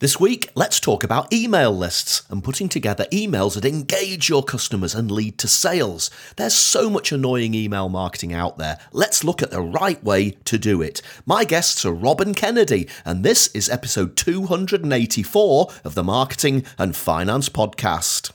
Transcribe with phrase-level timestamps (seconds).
[0.00, 4.94] This week, let's talk about email lists and putting together emails that engage your customers
[4.94, 6.10] and lead to sales.
[6.36, 8.78] There's so much annoying email marketing out there.
[8.92, 11.02] Let's look at the right way to do it.
[11.26, 16.96] My guests are Rob and Kennedy, and this is episode 284 of the Marketing and
[16.96, 18.30] Finance Podcast.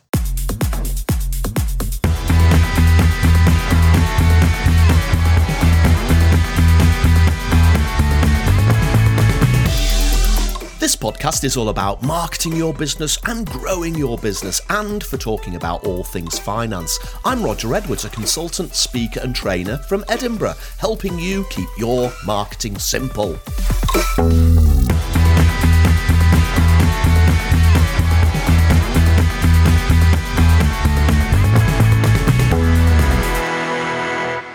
[10.85, 15.55] This podcast is all about marketing your business and growing your business, and for talking
[15.55, 16.99] about all things finance.
[17.25, 22.77] I'm Roger Edwards, a consultant, speaker, and trainer from Edinburgh, helping you keep your marketing
[22.77, 23.39] simple.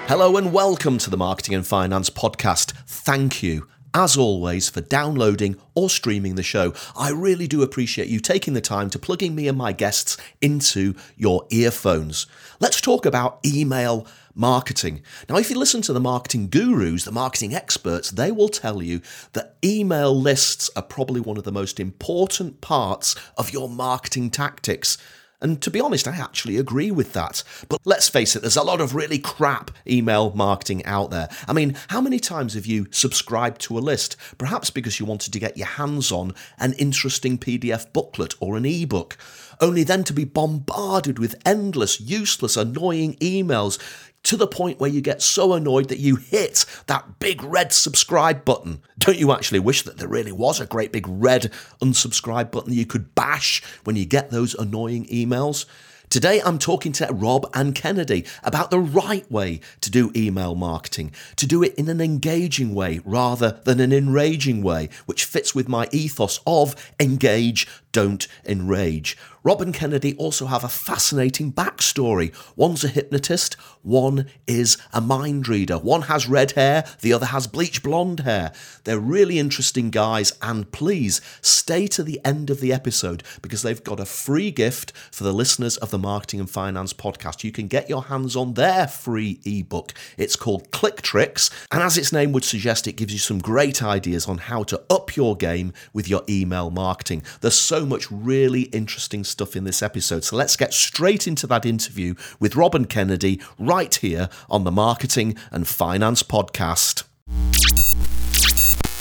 [0.06, 2.70] Hello and welcome to the Marketing and Finance Podcast.
[2.86, 6.72] Thank you as always, for downloading or streaming the show.
[6.96, 10.94] I really do appreciate you taking the time to plugging me and my guests into
[11.16, 12.26] your earphones.
[12.60, 15.02] Let's talk about email marketing.
[15.28, 19.00] Now, if you listen to the marketing gurus, the marketing experts, they will tell you
[19.32, 24.96] that email lists are probably one of the most important parts of your marketing tactics.
[25.40, 27.42] And to be honest, I actually agree with that.
[27.68, 31.28] But let's face it, there's a lot of really crap email marketing out there.
[31.48, 34.16] I mean, how many times have you subscribed to a list?
[34.38, 38.66] Perhaps because you wanted to get your hands on an interesting PDF booklet or an
[38.66, 39.16] ebook,
[39.60, 43.78] only then to be bombarded with endless, useless, annoying emails
[44.24, 48.44] to the point where you get so annoyed that you hit that big red subscribe
[48.44, 48.82] button.
[48.98, 52.86] Don't you actually wish that there really was a great big red unsubscribe button you
[52.86, 55.66] could bash when you get those annoying emails?
[56.10, 61.12] Today, I'm talking to Rob and Kennedy about the right way to do email marketing,
[61.36, 65.68] to do it in an engaging way rather than an enraging way, which fits with
[65.68, 69.16] my ethos of engage, don't enrage.
[69.42, 72.34] Rob and Kennedy also have a fascinating backstory.
[72.56, 75.78] One's a hypnotist, one is a mind reader.
[75.78, 78.52] One has red hair, the other has bleach blonde hair.
[78.84, 83.82] They're really interesting guys, and please stay to the end of the episode because they've
[83.82, 87.42] got a free gift for the listeners of the Marketing and Finance podcast.
[87.42, 89.94] You can get your hands on their free ebook.
[90.18, 93.82] It's called Click Tricks, and as its name would suggest, it gives you some great
[93.82, 97.22] ideas on how to up your game with your email marketing.
[97.40, 100.24] There's so much really interesting stuff in this episode.
[100.24, 104.70] So let's get straight into that interview with Rob and Kennedy right here on the
[104.70, 107.04] Marketing and Finance Podcast.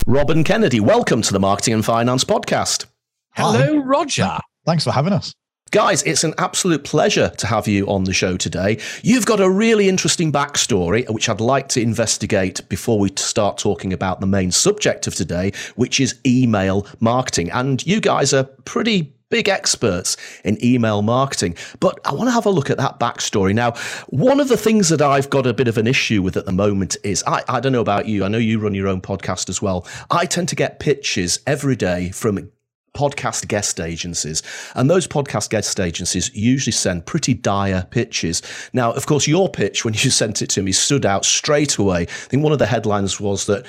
[0.06, 2.86] Rob and Kennedy, welcome to the Marketing and Finance Podcast.
[3.32, 4.38] Hello, Roger.
[4.66, 5.34] Thanks for having us.
[5.70, 8.76] Guys, it's an absolute pleasure to have you on the show today.
[9.04, 13.92] You've got a really interesting backstory, which I'd like to investigate before we start talking
[13.92, 17.52] about the main subject of today, which is email marketing.
[17.52, 21.54] And you guys are pretty big experts in email marketing.
[21.78, 23.54] But I want to have a look at that backstory.
[23.54, 23.74] Now,
[24.08, 26.52] one of the things that I've got a bit of an issue with at the
[26.52, 29.48] moment is I, I don't know about you, I know you run your own podcast
[29.48, 29.86] as well.
[30.10, 32.50] I tend to get pitches every day from
[32.94, 34.42] podcast guest agencies.
[34.74, 38.42] And those podcast guest agencies usually send pretty dire pitches.
[38.72, 42.02] Now, of course, your pitch, when you sent it to me, stood out straight away.
[42.02, 43.66] I think one of the headlines was that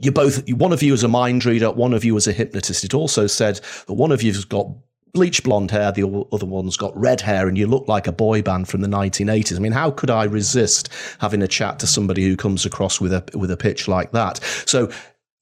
[0.00, 2.84] you both, one of you is a mind reader, one of you is a hypnotist.
[2.84, 4.68] It also said that one of you's got
[5.14, 8.42] bleach blonde hair, the other one's got red hair, and you look like a boy
[8.42, 9.56] band from the 1980s.
[9.56, 10.88] I mean, how could I resist
[11.20, 14.42] having a chat to somebody who comes across with a with a pitch like that?
[14.66, 14.90] So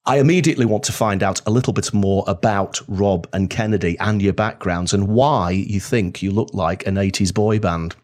[0.04, 4.20] I immediately want to find out a little bit more about Rob and Kennedy and
[4.20, 7.94] your backgrounds and why you think you look like an 80s boy band.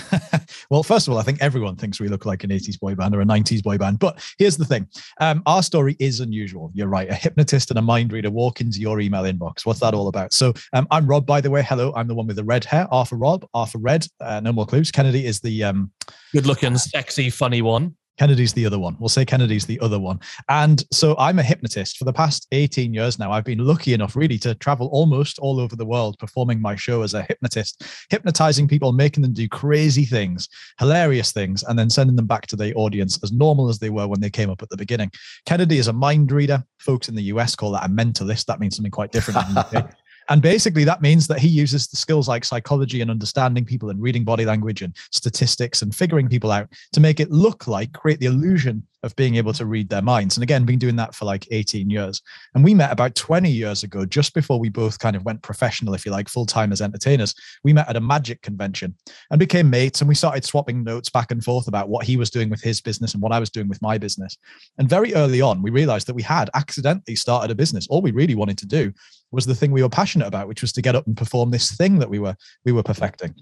[0.70, 3.14] well, first of all, I think everyone thinks we look like an 80s boy band
[3.14, 3.98] or a 90s boy band.
[3.98, 4.88] But here's the thing
[5.20, 6.70] um, our story is unusual.
[6.72, 7.10] You're right.
[7.10, 9.66] A hypnotist and a mind reader walk into your email inbox.
[9.66, 10.32] What's that all about?
[10.32, 11.62] So um, I'm Rob, by the way.
[11.62, 11.92] Hello.
[11.94, 12.88] I'm the one with the red hair.
[12.90, 14.06] Arthur Rob, Arthur Red.
[14.20, 14.90] Uh, no more clues.
[14.90, 15.92] Kennedy is the um,
[16.32, 17.94] good looking, sexy, funny one.
[18.18, 18.96] Kennedy's the other one.
[18.98, 20.20] We'll say Kennedy's the other one.
[20.48, 21.96] And so I'm a hypnotist.
[21.96, 25.58] For the past 18 years now, I've been lucky enough really to travel almost all
[25.58, 30.04] over the world performing my show as a hypnotist, hypnotizing people, making them do crazy
[30.04, 30.48] things,
[30.78, 34.06] hilarious things, and then sending them back to the audience as normal as they were
[34.06, 35.10] when they came up at the beginning.
[35.46, 36.62] Kennedy is a mind reader.
[36.78, 38.46] Folks in the US call that a mentalist.
[38.46, 39.38] That means something quite different.
[40.28, 44.00] And basically, that means that he uses the skills like psychology and understanding people and
[44.00, 48.20] reading body language and statistics and figuring people out to make it look like, create
[48.20, 50.36] the illusion of being able to read their minds.
[50.36, 52.22] And again, been doing that for like 18 years.
[52.54, 55.94] And we met about 20 years ago, just before we both kind of went professional,
[55.94, 57.34] if you like, full time as entertainers.
[57.64, 58.96] We met at a magic convention
[59.30, 60.00] and became mates.
[60.00, 62.80] And we started swapping notes back and forth about what he was doing with his
[62.80, 64.36] business and what I was doing with my business.
[64.78, 67.86] And very early on, we realized that we had accidentally started a business.
[67.88, 68.92] All we really wanted to do
[69.30, 71.72] was the thing we were passionate about, which was to get up and perform this
[71.72, 73.34] thing that we were we were perfecting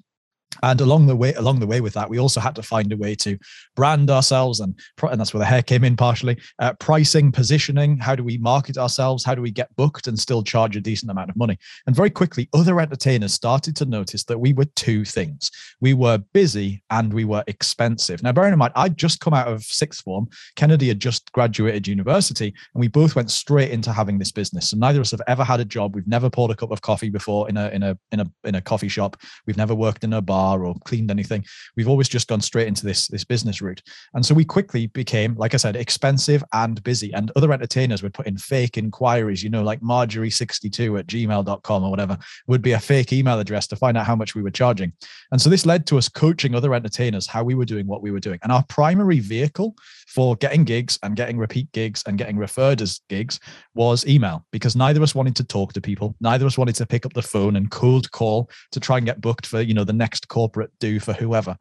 [0.63, 2.97] and along the way along the way with that we also had to find a
[2.97, 3.39] way to
[3.77, 4.79] brand ourselves and
[5.11, 8.77] and that's where the hair came in partially uh, pricing positioning how do we market
[8.77, 11.59] ourselves how do we get booked and still charge a decent amount of money?
[11.87, 15.51] And very quickly other entertainers started to notice that we were two things.
[15.81, 18.23] We were busy and we were expensive.
[18.23, 21.87] Now bearing in mind i'd just come out of sixth form kennedy had just graduated
[21.89, 24.71] university and we both went straight into having this business.
[24.71, 25.95] So neither of us have ever had a job.
[25.95, 28.55] We've never poured a cup of coffee before in a in a in a in
[28.55, 29.17] a coffee shop.
[29.47, 31.45] We've never worked in a bar or cleaned anything.
[31.77, 33.83] We've always just gone straight into this this business route.
[34.15, 37.13] And so we quickly became, like I said, expensive and busy.
[37.13, 41.91] And other entertainers would put in fake inquiries, you know, like marjorie62 at gmail.com or
[41.91, 44.93] whatever, would be a fake email address to find out how much we were charging.
[45.31, 48.11] And so this led to us coaching other entertainers how we were doing what we
[48.11, 48.39] were doing.
[48.43, 49.75] And our primary vehicle
[50.11, 53.39] for getting gigs and getting repeat gigs and getting referred as gigs
[53.75, 56.17] was email because neither of us wanted to talk to people.
[56.21, 59.07] Neither of us wanted to pick up the phone and cold call to try and
[59.07, 61.57] get booked for, you know, the next corporate do for whoever.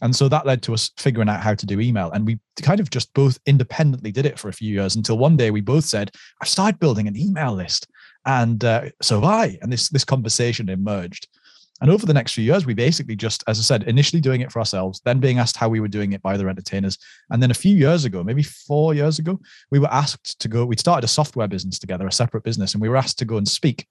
[0.00, 2.10] And so that led to us figuring out how to do email.
[2.10, 5.36] And we kind of just both independently did it for a few years until one
[5.36, 6.10] day we both said,
[6.40, 7.86] I've started building an email list.
[8.26, 9.58] And uh, so have I.
[9.62, 11.28] And this, this conversation emerged.
[11.82, 14.52] And over the next few years, we basically just, as I said, initially doing it
[14.52, 16.96] for ourselves, then being asked how we were doing it by other entertainers.
[17.30, 19.40] And then a few years ago, maybe four years ago,
[19.72, 22.80] we were asked to go, we'd started a software business together, a separate business, and
[22.80, 23.88] we were asked to go and speak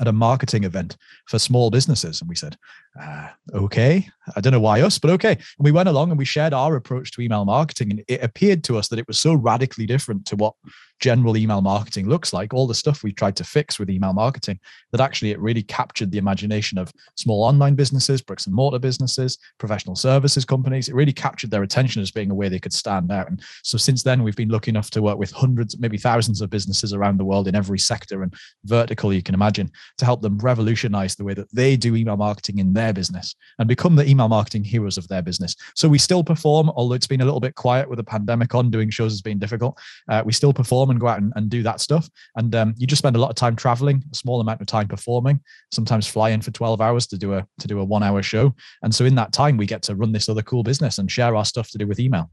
[0.00, 0.96] at a marketing event
[1.28, 2.20] for small businesses.
[2.20, 2.56] And we said,
[3.00, 4.06] uh, okay,
[4.36, 5.32] I don't know why us, but okay.
[5.32, 7.90] And we went along and we shared our approach to email marketing.
[7.90, 10.54] And it appeared to us that it was so radically different to what
[11.00, 14.60] general email marketing looks like, all the stuff we tried to fix with email marketing,
[14.92, 19.36] that actually it really captured the imagination of small online businesses, bricks and mortar businesses,
[19.58, 20.88] professional services companies.
[20.88, 23.28] It really captured their attention as being a way they could stand out.
[23.28, 26.50] And so since then, we've been lucky enough to work with hundreds, maybe thousands of
[26.50, 28.32] businesses around the world in every sector and
[28.64, 32.58] vertical you can imagine to help them revolutionize the way that they do email marketing
[32.58, 35.54] in their business and become the email marketing heroes of their business.
[35.76, 38.70] So we still perform, although it's been a little bit quiet with the pandemic on,
[38.70, 39.78] doing shows has been difficult.
[40.08, 42.08] Uh, we still perform and go out and, and do that stuff.
[42.36, 44.88] And um, you just spend a lot of time traveling, a small amount of time
[44.88, 45.40] performing,
[45.70, 48.54] sometimes flying for 12 hours to do a to do a one hour show.
[48.82, 51.36] And so in that time, we get to run this other cool business and share
[51.36, 52.30] our stuff to do with email.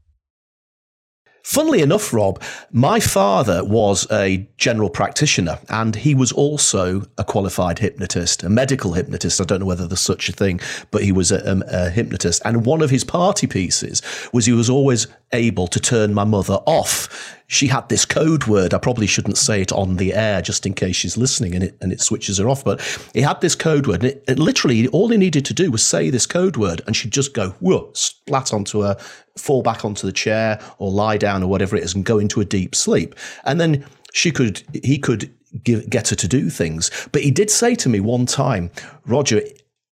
[1.42, 7.78] Funnily enough, Rob, my father was a general practitioner and he was also a qualified
[7.78, 9.40] hypnotist, a medical hypnotist.
[9.40, 10.60] I don't know whether there's such a thing,
[10.90, 12.42] but he was a, a, a, hypnotist.
[12.44, 14.02] And one of his party pieces
[14.32, 18.72] was he was always able to turn my mother off she had this code word.
[18.72, 21.76] I probably shouldn't say it on the air just in case she's listening and it
[21.80, 22.62] and it switches her off.
[22.62, 22.80] But
[23.12, 25.84] he had this code word, and it, it literally all he needed to do was
[25.84, 28.96] say this code word, and she'd just go whoa, splat onto her,
[29.36, 32.40] fall back onto the chair, or lie down, or whatever it is, and go into
[32.40, 33.16] a deep sleep.
[33.44, 35.34] And then she could, he could
[35.64, 36.92] give, get her to do things.
[37.10, 38.70] But he did say to me one time,
[39.06, 39.42] Roger,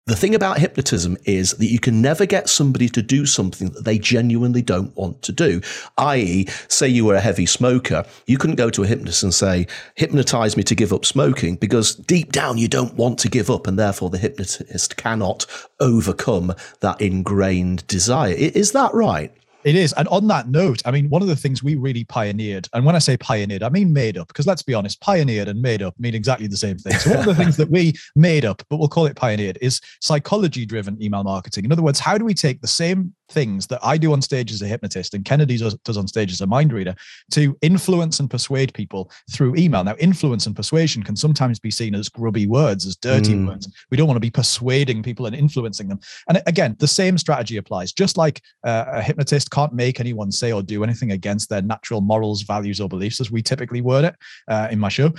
[0.08, 3.86] the thing about hypnotism is that you can never get somebody to do something that
[3.86, 5.62] they genuinely don't want to do.
[5.98, 9.68] I.e., say you were a heavy smoker, you couldn't go to a hypnotist and say,
[9.96, 13.68] hypnotize me to give up smoking, because deep down you don't want to give up,
[13.68, 15.46] and therefore the hypnotist cannot
[15.80, 18.34] overcome that ingrained desire.
[18.34, 19.32] Is that right?
[19.64, 19.94] It is.
[19.94, 22.96] And on that note, I mean, one of the things we really pioneered, and when
[22.96, 25.94] I say pioneered, I mean made up, because let's be honest, pioneered and made up
[26.00, 26.94] mean exactly the same thing.
[26.94, 29.80] So, one of the things that we made up, but we'll call it pioneered, is
[30.00, 31.66] psychology driven email marketing.
[31.66, 34.52] In other words, how do we take the same things that I do on stage
[34.52, 36.96] as a hypnotist and Kennedy does, does on stage as a mind reader
[37.32, 39.84] to influence and persuade people through email.
[39.84, 43.48] Now, influence and persuasion can sometimes be seen as grubby words, as dirty mm.
[43.48, 43.72] words.
[43.90, 46.00] We don't want to be persuading people and influencing them.
[46.28, 47.94] And again, the same strategy applies.
[47.94, 52.02] Just like uh, a hypnotist can't make anyone say or do anything against their natural
[52.02, 54.16] morals, values, or beliefs, as we typically word it
[54.48, 55.14] uh, in my show,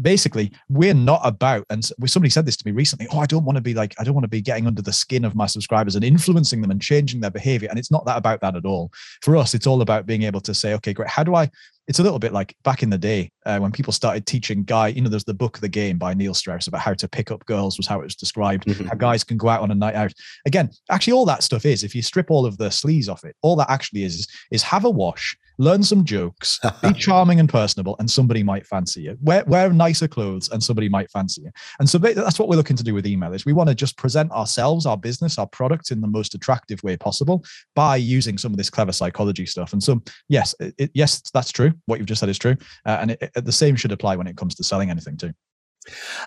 [0.00, 3.56] basically we're not about and somebody said this to me recently oh i don't want
[3.56, 5.94] to be like i don't want to be getting under the skin of my subscribers
[5.94, 8.90] and influencing them and changing their behavior and it's not that about that at all
[9.22, 11.48] for us it's all about being able to say okay great how do i
[11.88, 14.88] it's a little bit like back in the day uh, when people started teaching guy
[14.88, 17.44] you know there's the book the game by neil strauss about how to pick up
[17.46, 18.86] girls was how it was described mm-hmm.
[18.86, 20.12] how guys can go out on a night out
[20.46, 23.34] again actually all that stuff is if you strip all of the sleaze off it
[23.42, 27.48] all that actually is is, is have a wash learn some jokes, be charming and
[27.48, 29.18] personable, and somebody might fancy you.
[29.20, 31.50] Wear, wear nicer clothes, and somebody might fancy you.
[31.78, 33.98] And so that's what we're looking to do with email is we want to just
[33.98, 38.52] present ourselves, our business, our product in the most attractive way possible by using some
[38.52, 39.74] of this clever psychology stuff.
[39.74, 41.72] And so, yes, it, yes, that's true.
[41.84, 44.26] What you've just said is true, uh, and it, it, the same should apply when
[44.26, 45.32] it comes to selling anything too.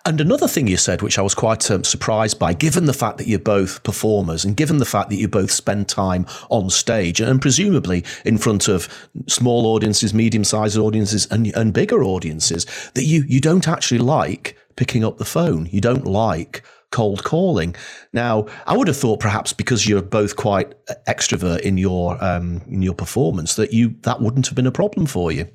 [0.05, 3.17] And another thing you said, which I was quite um, surprised by, given the fact
[3.19, 7.21] that you're both performers and given the fact that you both spend time on stage
[7.21, 8.89] and presumably in front of
[9.27, 14.57] small audiences, medium sized audiences, and, and bigger audiences, that you, you don't actually like
[14.75, 15.67] picking up the phone.
[15.71, 17.75] You don't like cold calling.
[18.11, 20.73] Now, I would have thought perhaps because you're both quite
[21.05, 25.05] extrovert in your um, in your performance that you that wouldn't have been a problem
[25.05, 25.47] for you.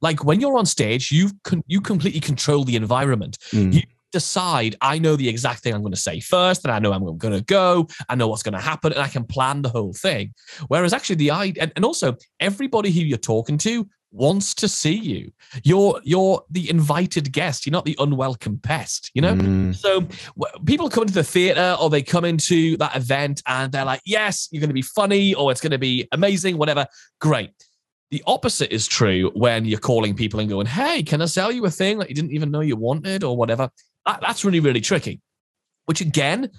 [0.00, 3.38] Like when you're on stage, you can you completely control the environment.
[3.52, 3.74] Mm.
[3.74, 6.92] You decide I know the exact thing I'm going to say first, and I know
[6.92, 7.86] I'm going to go.
[8.08, 10.34] I know what's going to happen, and I can plan the whole thing.
[10.68, 14.94] Whereas actually the idea, and, and also everybody who you're talking to wants to see
[14.94, 15.30] you.
[15.62, 17.66] You're you're the invited guest.
[17.66, 19.10] You're not the unwelcome pest.
[19.14, 19.34] You know.
[19.34, 19.74] Mm.
[19.74, 23.84] So w- people come into the theater or they come into that event and they're
[23.84, 26.86] like, "Yes, you're going to be funny, or it's going to be amazing, whatever."
[27.20, 27.52] Great.
[28.10, 31.64] The opposite is true when you're calling people and going, Hey, can I sell you
[31.64, 33.70] a thing that you didn't even know you wanted or whatever?
[34.06, 35.20] That, that's really, really tricky.
[35.86, 36.50] Which again,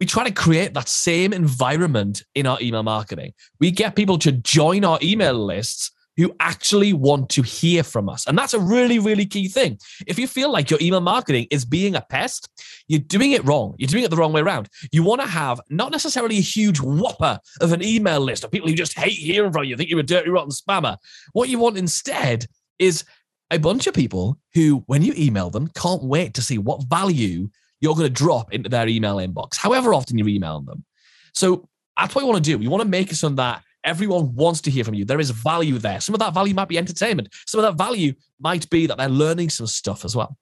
[0.00, 3.32] we try to create that same environment in our email marketing.
[3.60, 8.26] We get people to join our email lists who actually want to hear from us.
[8.26, 9.78] And that's a really, really key thing.
[10.06, 12.48] If you feel like your email marketing is being a pest,
[12.88, 13.74] you're doing it wrong.
[13.78, 14.68] You're doing it the wrong way around.
[14.90, 18.68] You want to have not necessarily a huge whopper of an email list of people
[18.68, 20.96] who just hate hearing from you, think you're a dirty, rotten spammer.
[21.32, 22.46] What you want instead
[22.78, 23.04] is
[23.50, 27.48] a bunch of people who, when you email them, can't wait to see what value
[27.80, 30.84] you're going to drop into their email inbox, however often you email them.
[31.34, 32.62] So that's what you want to do.
[32.62, 35.04] You want to make it so that Everyone wants to hear from you.
[35.04, 36.00] There is value there.
[36.00, 37.28] Some of that value might be entertainment.
[37.46, 40.36] Some of that value might be that they're learning some stuff as well.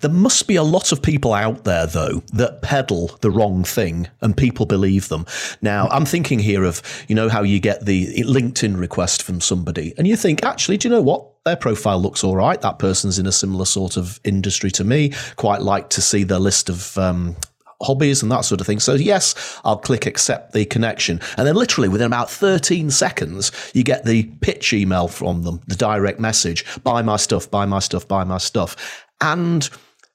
[0.00, 4.08] There must be a lot of people out there, though, that peddle the wrong thing
[4.20, 5.24] and people believe them.
[5.62, 9.94] Now, I'm thinking here of, you know, how you get the LinkedIn request from somebody
[9.96, 11.28] and you think, actually, do you know what?
[11.44, 12.60] Their profile looks all right.
[12.60, 15.12] That person's in a similar sort of industry to me.
[15.36, 17.36] Quite like to see their list of um,
[17.82, 18.80] hobbies and that sort of thing.
[18.80, 21.20] So yes, I'll click accept the connection.
[21.36, 25.76] And then literally within about 13 seconds, you get the pitch email from them, the
[25.76, 29.06] direct message, buy my stuff, buy my stuff, buy my stuff.
[29.20, 29.68] And,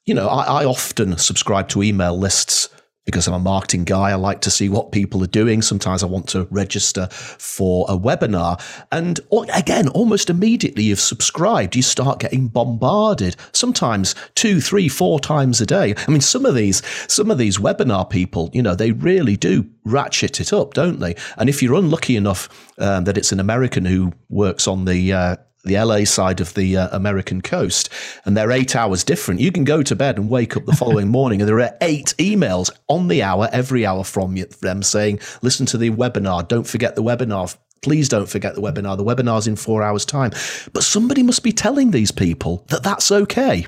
[0.06, 2.70] you know, I, I often subscribe to email lists
[3.08, 5.62] because I'm a marketing guy, I like to see what people are doing.
[5.62, 8.62] Sometimes I want to register for a webinar.
[8.92, 9.22] And
[9.54, 15.66] again, almost immediately you've subscribed, you start getting bombarded, sometimes two, three, four times a
[15.66, 15.96] day.
[16.06, 19.70] I mean, some of these, some of these webinar people, you know, they really do
[19.86, 21.16] ratchet it up, don't they?
[21.38, 25.36] And if you're unlucky enough um, that it's an American who works on the uh,
[25.68, 27.90] the LA side of the uh, American coast,
[28.26, 29.42] and they're eight hours different.
[29.42, 32.14] You can go to bed and wake up the following morning, and there are eight
[32.18, 36.48] emails on the hour, every hour from them saying, "Listen to the webinar.
[36.48, 38.98] Don't forget the webinar." Please don't forget the webinar.
[38.98, 40.32] The webinar's in four hours' time.
[40.74, 43.68] But somebody must be telling these people that that's okay.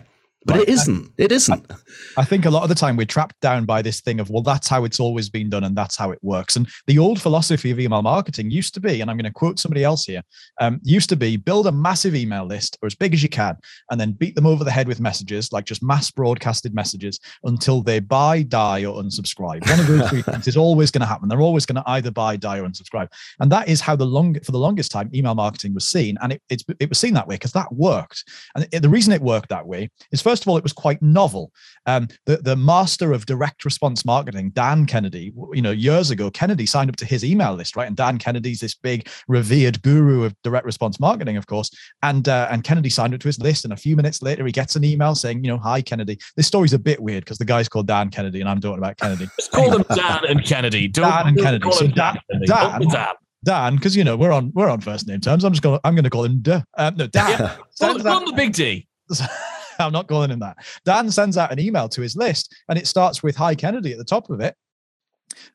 [0.49, 0.67] But right.
[0.67, 1.11] it isn't.
[1.17, 1.71] It isn't.
[2.17, 4.41] I think a lot of the time we're trapped down by this thing of, well,
[4.41, 6.55] that's how it's always been done and that's how it works.
[6.55, 9.59] And the old philosophy of email marketing used to be, and I'm going to quote
[9.59, 10.23] somebody else here,
[10.59, 13.57] um, used to be build a massive email list or as big as you can,
[13.91, 17.83] and then beat them over the head with messages, like just mass broadcasted messages until
[17.83, 19.69] they buy, die, or unsubscribe.
[19.69, 21.29] One of those three things is always going to happen.
[21.29, 23.09] They're always going to either buy, die, or unsubscribe.
[23.39, 26.17] And that is how the long for the longest time email marketing was seen.
[26.21, 28.23] And it, it was seen that way because that worked.
[28.55, 31.01] And it, the reason it worked that way is first of all, it was quite
[31.01, 31.51] novel.
[31.85, 36.65] Um, the, the master of direct response marketing, Dan Kennedy, you know, years ago, Kennedy
[36.65, 37.87] signed up to his email list, right?
[37.87, 41.71] And Dan Kennedy's this big revered guru of direct response marketing, of course.
[42.03, 43.63] And uh, and Kennedy signed up to his list.
[43.63, 46.19] And a few minutes later, he gets an email saying, you know, hi, Kennedy.
[46.35, 48.97] This story's a bit weird because the guy's called Dan Kennedy and I'm talking about
[48.97, 49.27] Kennedy.
[49.37, 50.87] Just call them Dan and Kennedy.
[50.87, 51.71] Don't, Dan and Kennedy.
[51.71, 55.43] So Dan, Dan, Dan, Dan, because you know we're on we're on first name terms.
[55.43, 56.61] I'm just gonna I'm to call him Duh.
[56.77, 57.29] Uh, no, Dan.
[57.29, 57.55] Yeah.
[57.81, 58.87] Well, the big D.
[59.85, 60.57] I'm not calling him that.
[60.85, 63.97] Dan sends out an email to his list and it starts with Hi Kennedy at
[63.97, 64.55] the top of it.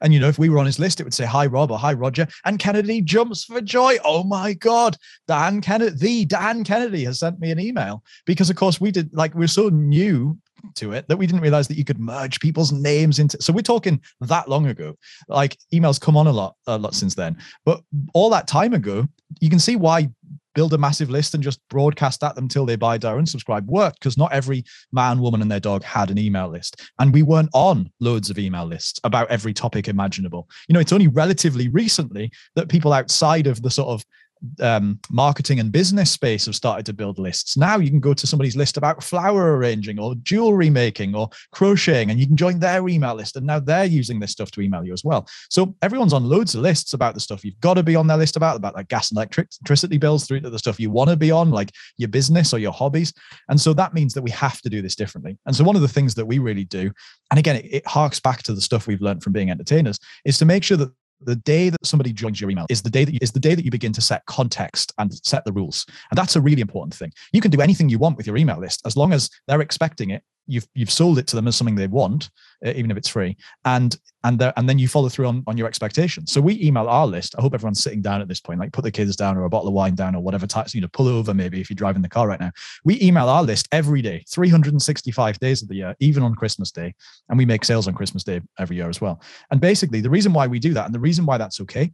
[0.01, 1.79] And you know, if we were on his list, it would say hi Rob or
[1.79, 2.27] hi Roger.
[2.45, 3.97] And Kennedy jumps for joy.
[4.05, 4.97] Oh my God.
[5.27, 8.03] Dan Kennedy, the Dan Kennedy has sent me an email.
[8.25, 10.39] Because of course we did like we're so new
[10.77, 13.61] to it that we didn't realize that you could merge people's names into so we're
[13.61, 14.97] talking that long ago
[15.29, 17.83] like emails come on a lot a lot since then but
[18.15, 19.07] all that time ago
[19.41, 20.09] you can see why
[20.55, 23.69] build a massive list and just broadcast at them till they buy, die, and subscribe
[23.69, 26.81] worked because not every man, woman, and their dog had an email list.
[26.99, 30.49] And we weren't on loads of email lists about every topic imaginable.
[30.69, 34.05] You know, it's only relatively recently that people outside of the sort of
[34.61, 37.57] um, marketing and business space have started to build lists.
[37.57, 42.11] Now you can go to somebody's list about flower arranging or jewelry making or crocheting,
[42.11, 43.37] and you can join their email list.
[43.37, 45.27] And now they're using this stuff to email you as well.
[45.51, 48.17] So everyone's on loads of lists about the stuff you've got to be on their
[48.17, 51.17] list about, about like gas and electricity bills, through to the stuff you want to
[51.17, 53.13] be on, like your business or your hobbies.
[53.49, 55.39] And so that means that we have to do this differently.
[55.47, 56.93] And so one of the things that we really do,
[57.31, 60.39] and again, it, it harks back to the stuff we've learned from being entertainers, is
[60.39, 60.91] to make sure that
[61.25, 63.55] the day that somebody joins your email is the day that you, is the day
[63.55, 65.87] that you begin to set context and set the rules.
[66.11, 67.13] And that's a really important thing.
[67.33, 70.11] You can do anything you want with your email list as long as they're expecting
[70.11, 72.31] it you've you've sold it to them as something they want,
[72.65, 75.67] uh, even if it's free, and and and then you follow through on, on your
[75.67, 76.33] expectations.
[76.33, 77.35] So we email our list.
[77.39, 79.51] I hope everyone's sitting down at this point, like put the kids down or a
[79.51, 82.03] bottle of wine down or whatever types, you know, pull over maybe if you're driving
[82.03, 82.51] the car right now.
[82.85, 86.95] We email our list every day, 365 days of the year, even on Christmas Day,
[87.29, 89.21] and we make sales on Christmas Day every year as well.
[89.51, 91.91] And basically, the reason why we do that and the reason why that's okay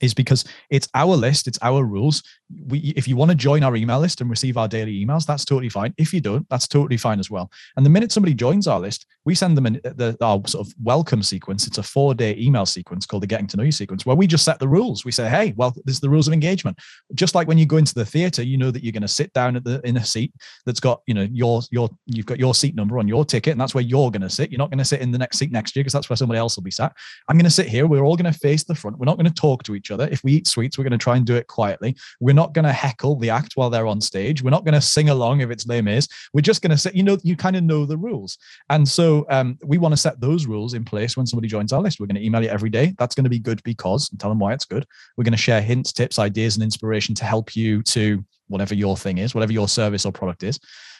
[0.00, 2.22] is because it's our list, it's our rules.
[2.66, 5.44] We, if you want to join our email list and receive our daily emails, that's
[5.44, 5.92] totally fine.
[5.98, 7.50] If you don't, that's totally fine as well.
[7.76, 10.74] And the minute somebody joins our list, we send them an, the, our sort of
[10.82, 11.66] welcome sequence.
[11.66, 14.26] It's a four day email sequence called the Getting to Know You sequence, where we
[14.26, 15.04] just set the rules.
[15.04, 16.78] We say, hey, well, this is the rules of engagement.
[17.14, 19.32] Just like when you go into the theater, you know that you're going to sit
[19.34, 20.32] down at the in a seat
[20.64, 23.60] that's got, you know, your your you've got your seat number on your ticket, and
[23.60, 24.50] that's where you're going to sit.
[24.50, 26.38] You're not going to sit in the next seat next year because that's where somebody
[26.38, 26.94] else will be sat.
[27.28, 27.86] I'm going to sit here.
[27.86, 28.98] We're all going to face the front.
[28.98, 30.08] We're not going to talk to each other.
[30.10, 31.96] If we eat sweets, we're going to try and do it quietly.
[32.20, 34.42] We're not going to heckle the act while they're on stage.
[34.42, 36.08] We're not going to sing along if it's Les Mis.
[36.32, 38.38] We're just going to say, you know, you kind of know the rules.
[38.70, 41.82] And so um, we want to set those rules in place when somebody joins our
[41.82, 41.98] list.
[41.98, 42.94] We're going to email you every day.
[42.98, 44.86] That's going to be good because, and tell them why it's good.
[45.16, 48.96] We're going to share hints, tips, ideas, and inspiration to help you to whatever your
[48.96, 50.58] thing is, whatever your service or product is.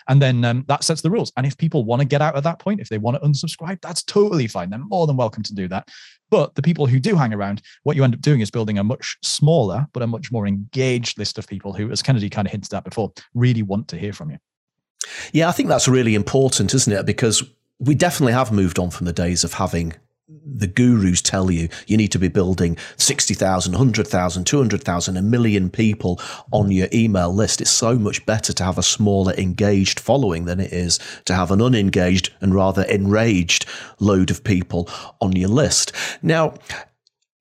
[0.08, 1.32] And then um, that sets the rules.
[1.36, 3.80] And if people want to get out at that point, if they want to unsubscribe,
[3.82, 4.70] that's totally fine.
[4.70, 5.88] They're more than welcome to do that.
[6.30, 8.84] But the people who do hang around, what you end up doing is building a
[8.84, 12.52] much smaller, but a much more engaged list of people who, as Kennedy kind of
[12.52, 14.38] hinted at before, really want to hear from you.
[15.32, 17.06] Yeah, I think that's really important, isn't it?
[17.06, 17.42] Because
[17.78, 19.94] we definitely have moved on from the days of having
[20.28, 26.20] the gurus tell you you need to be building 60,000, 100,000, 200,000, a million people
[26.52, 27.60] on your email list.
[27.60, 31.50] It's so much better to have a smaller engaged following than it is to have
[31.50, 33.64] an unengaged and rather enraged
[34.00, 34.88] load of people
[35.20, 35.92] on your list.
[36.22, 36.54] Now,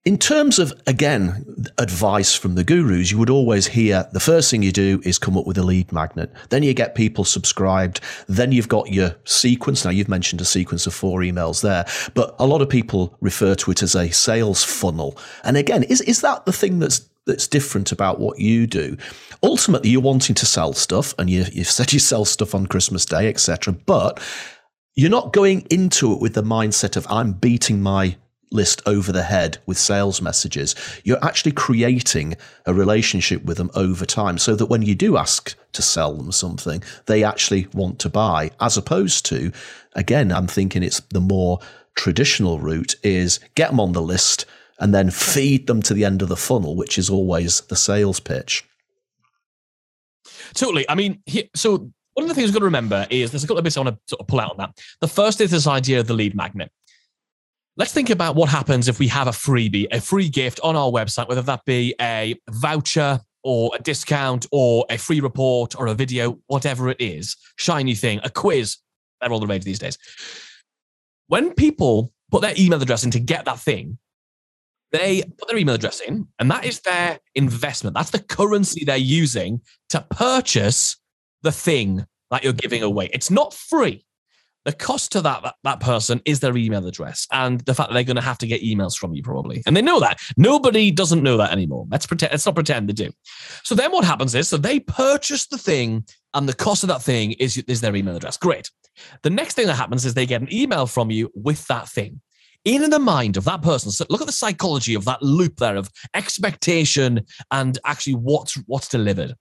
[0.08, 1.44] in terms of, again,
[1.76, 5.36] advice from the gurus, you would always hear the first thing you do is come
[5.36, 6.32] up with a lead magnet.
[6.48, 8.00] Then you get people subscribed.
[8.26, 9.84] Then you've got your sequence.
[9.84, 11.84] Now, you've mentioned a sequence of four emails there,
[12.14, 15.14] but a lot of people refer to it as a sales funnel.
[15.44, 18.96] And again, is, is that the thing that's that's different about what you do.
[19.42, 23.04] Ultimately, you're wanting to sell stuff, and you, you've said you sell stuff on Christmas
[23.04, 23.74] Day, etc.
[23.74, 24.22] But
[24.96, 28.16] you're not going into it with the mindset of I'm beating my
[28.50, 30.74] list over the head with sales messages.
[31.04, 35.54] You're actually creating a relationship with them over time so that when you do ask
[35.72, 39.52] to sell them something, they actually want to buy, as opposed to,
[39.94, 41.58] again, I'm thinking it's the more
[41.94, 44.46] traditional route is get them on the list
[44.80, 48.20] and then feed them to the end of the funnel, which is always the sales
[48.20, 48.64] pitch.
[50.54, 50.88] Totally.
[50.88, 51.22] I mean,
[51.54, 53.76] so one of the things we've got to remember is there's a couple of bits
[53.76, 54.78] I want to sort of pull out on that.
[55.00, 56.72] The first is this idea of the lead magnet.
[57.78, 60.90] Let's think about what happens if we have a freebie, a free gift on our
[60.90, 65.94] website, whether that be a voucher or a discount or a free report or a
[65.94, 68.78] video, whatever it is, shiny thing, a quiz.
[69.20, 69.96] They're all the rage these days.
[71.28, 73.98] When people put their email address in to get that thing,
[74.90, 77.94] they put their email address in, and that is their investment.
[77.94, 79.60] That's the currency they're using
[79.90, 80.96] to purchase
[81.42, 83.08] the thing that you're giving away.
[83.12, 84.04] It's not free
[84.68, 87.94] the cost to that, that, that person is their email address and the fact that
[87.94, 89.62] they're going to have to get emails from you probably.
[89.64, 90.20] And they know that.
[90.36, 91.86] Nobody doesn't know that anymore.
[91.90, 93.10] Let's pretend let's not pretend they do.
[93.64, 96.04] So then what happens is so they purchase the thing
[96.34, 98.36] and the cost of that thing is is their email address.
[98.36, 98.70] Great.
[99.22, 102.20] The next thing that happens is they get an email from you with that thing.
[102.66, 105.76] In the mind of that person so look at the psychology of that loop there
[105.76, 109.34] of expectation and actually what's what's delivered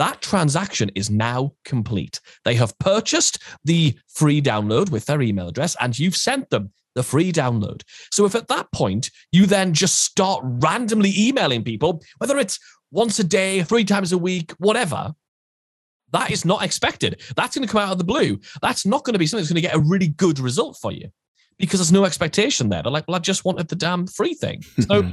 [0.00, 2.20] that transaction is now complete.
[2.46, 7.02] They have purchased the free download with their email address and you've sent them the
[7.02, 7.82] free download.
[8.10, 12.58] So if at that point you then just start randomly emailing people, whether it's
[12.90, 15.14] once a day, three times a week, whatever,
[16.12, 17.20] that is not expected.
[17.36, 18.40] That's going to come out of the blue.
[18.62, 20.92] That's not going to be something that's going to get a really good result for
[20.92, 21.10] you
[21.58, 22.82] because there's no expectation there.
[22.82, 24.64] They're like, well, I just wanted the damn free thing.
[24.80, 25.12] So hmm.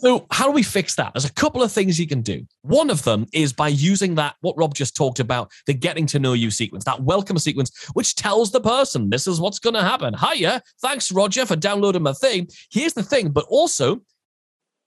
[0.00, 1.12] So, how do we fix that?
[1.12, 2.46] There's a couple of things you can do.
[2.62, 6.20] One of them is by using that, what Rob just talked about, the getting to
[6.20, 9.82] know you sequence, that welcome sequence, which tells the person this is what's going to
[9.82, 10.14] happen.
[10.14, 12.48] Hiya, thanks, Roger, for downloading my thing.
[12.70, 14.00] Here's the thing, but also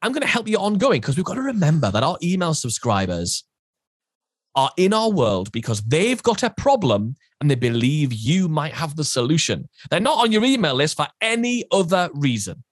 [0.01, 3.43] I'm going to help you ongoing because we've got to remember that our email subscribers
[4.55, 8.95] are in our world because they've got a problem and they believe you might have
[8.95, 9.67] the solution.
[9.89, 12.63] They're not on your email list for any other reason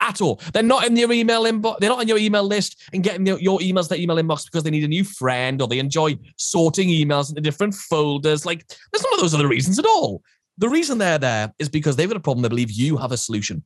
[0.00, 0.40] at all.
[0.52, 1.78] They're not in your email inbox.
[1.78, 4.70] They're not on your email list and getting your emails to email inbox because they
[4.70, 8.44] need a new friend or they enjoy sorting emails into different folders.
[8.44, 10.22] Like, there's none of those other reasons at all.
[10.58, 12.42] The reason they're there is because they've got a problem.
[12.42, 13.64] They believe you have a solution.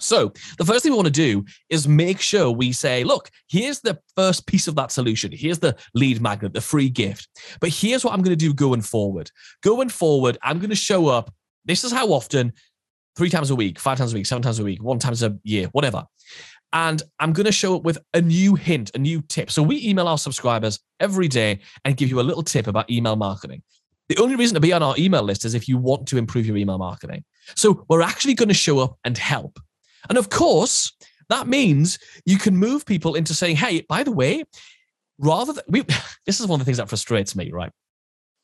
[0.00, 3.80] So, the first thing we want to do is make sure we say, look, here's
[3.80, 5.30] the first piece of that solution.
[5.32, 7.28] Here's the lead magnet, the free gift.
[7.60, 9.30] But here's what I'm going to do going forward.
[9.62, 11.32] Going forward, I'm going to show up.
[11.64, 12.52] This is how often
[13.16, 15.38] three times a week, five times a week, seven times a week, one times a
[15.44, 16.04] year, whatever.
[16.72, 19.50] And I'm going to show up with a new hint, a new tip.
[19.50, 23.16] So we email our subscribers every day and give you a little tip about email
[23.16, 23.62] marketing.
[24.08, 26.46] The only reason to be on our email list is if you want to improve
[26.46, 27.24] your email marketing.
[27.56, 29.58] So we're actually going to show up and help.
[30.08, 30.92] And of course,
[31.28, 34.44] that means you can move people into saying, hey, by the way,
[35.18, 35.82] rather than we,
[36.26, 37.72] this is one of the things that frustrates me, right?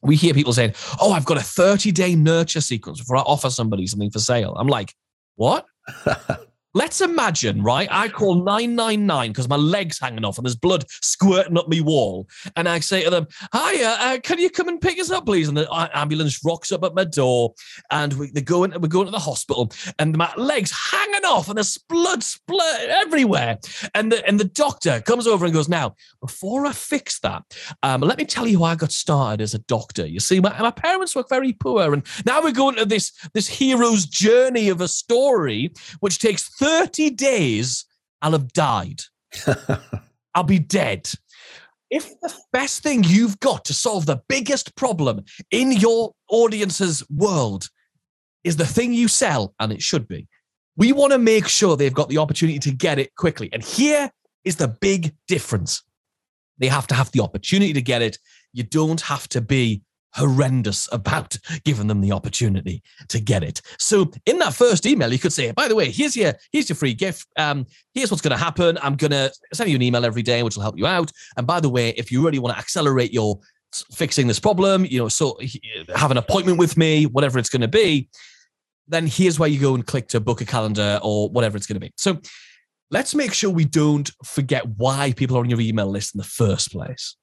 [0.03, 3.51] We hear people saying, oh, I've got a 30 day nurture sequence before I offer
[3.51, 4.55] somebody something for sale.
[4.57, 4.95] I'm like,
[5.37, 5.67] what?
[6.75, 7.89] Let's imagine, right?
[7.91, 12.29] I call 999 because my leg's hanging off and there's blood squirting up my wall.
[12.57, 15.49] And I say to them, Hi, uh, can you come and pick us up, please?
[15.49, 17.55] And the ambulance rocks up at my door
[17.91, 21.57] and we, they're going, we're going to the hospital and my leg's hanging off and
[21.57, 23.59] there's blood split everywhere.
[23.95, 27.45] And the, and the doctor comes over and goes, Now, before I fix that,
[27.83, 30.07] um, let me tell you how I got started as a doctor.
[30.07, 31.95] You see, my, my parents were very poor.
[31.95, 37.11] And now we're going to this, this hero's journey of a story, which takes 30
[37.11, 37.85] days,
[38.23, 39.03] I'll have died.
[40.35, 41.11] I'll be dead.
[41.91, 47.69] If the best thing you've got to solve the biggest problem in your audience's world
[48.45, 50.29] is the thing you sell, and it should be,
[50.77, 53.49] we want to make sure they've got the opportunity to get it quickly.
[53.53, 54.11] And here
[54.45, 55.83] is the big difference
[56.59, 58.19] they have to have the opportunity to get it.
[58.53, 59.83] You don't have to be
[60.15, 63.61] horrendous about giving them the opportunity to get it.
[63.79, 66.77] So in that first email, you could say, by the way, here's your here's your
[66.77, 67.27] free gift.
[67.37, 68.79] Um, here's what's going to happen.
[68.83, 71.13] I'm going to send you an email every day, which will help you out.
[71.37, 73.39] And by the way, if you really want to accelerate your
[73.93, 75.39] fixing this problem, you know, so
[75.95, 78.09] have an appointment with me, whatever it's going to be,
[78.89, 81.77] then here's where you go and click to book a calendar or whatever it's going
[81.77, 81.93] to be.
[81.97, 82.19] So
[82.91, 86.25] let's make sure we don't forget why people are on your email list in the
[86.25, 87.17] first place.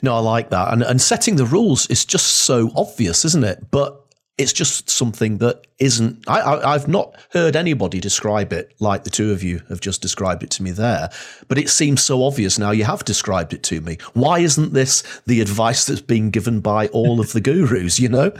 [0.00, 0.72] No, I like that.
[0.72, 3.70] And and setting the rules is just so obvious, isn't it?
[3.70, 4.02] But
[4.38, 9.30] it's just something that isn't I, have not heard anybody describe it like the two
[9.30, 11.10] of you have just described it to me there
[11.48, 15.02] but it seems so obvious now you have described it to me why isn't this
[15.26, 18.32] the advice that's being given by all of the gurus you know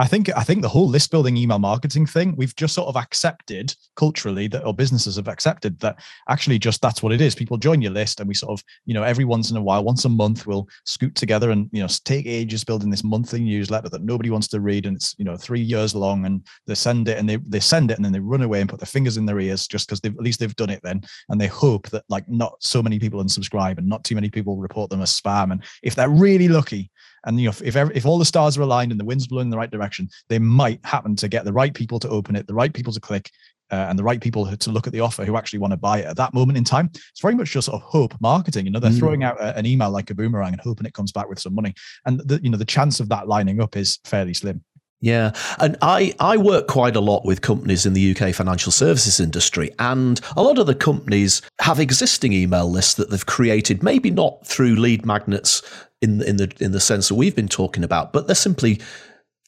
[0.00, 2.96] I think I think the whole list building email marketing thing we've just sort of
[2.96, 7.36] accepted culturally that or businesses have accepted that actually just that's what it is.
[7.36, 9.84] People join your list and we sort of you know every once in a while,
[9.84, 13.88] once a month, we'll scoot together and you know take ages building this monthly newsletter
[13.88, 17.06] that nobody wants to read and it's you know three years long and they send
[17.06, 19.16] it and they they send it and then they run away and put their fingers
[19.16, 22.02] in their ears just because at least they've done it then and they hope that
[22.08, 25.52] like not so many people unsubscribe and not too many people report them as spam
[25.52, 26.90] and if they're really lucky
[27.24, 29.50] and you know, if if all the stars are aligned and the wind's blowing in
[29.50, 32.54] the right direction, they might happen to get the right people to open it, the
[32.54, 33.30] right people to click,
[33.70, 35.98] uh, and the right people to look at the offer who actually want to buy
[35.98, 36.90] it at that moment in time.
[36.92, 38.66] It's very much just sort of hope marketing.
[38.66, 38.98] You know, they're mm.
[38.98, 41.54] throwing out a, an email like a boomerang and hoping it comes back with some
[41.54, 41.74] money,
[42.06, 44.62] and the, you know the chance of that lining up is fairly slim.
[45.04, 49.20] Yeah, and I, I work quite a lot with companies in the UK financial services
[49.20, 54.10] industry, and a lot of the companies have existing email lists that they've created, maybe
[54.10, 55.60] not through lead magnets
[56.00, 58.80] in in the in the sense that we've been talking about, but they're simply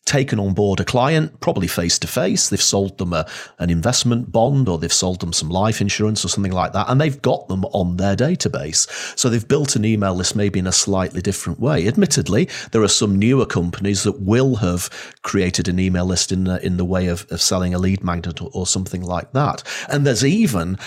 [0.06, 2.48] taken on board a client, probably face to face.
[2.48, 3.26] They've sold them a,
[3.58, 7.00] an investment bond or they've sold them some life insurance or something like that, and
[7.00, 8.88] they've got them on their database.
[9.18, 11.86] So they've built an email list maybe in a slightly different way.
[11.86, 14.88] Admittedly, there are some newer companies that will have
[15.22, 18.40] created an email list in the, in the way of, of selling a lead magnet
[18.40, 19.62] or, or something like that.
[19.88, 20.78] And there's even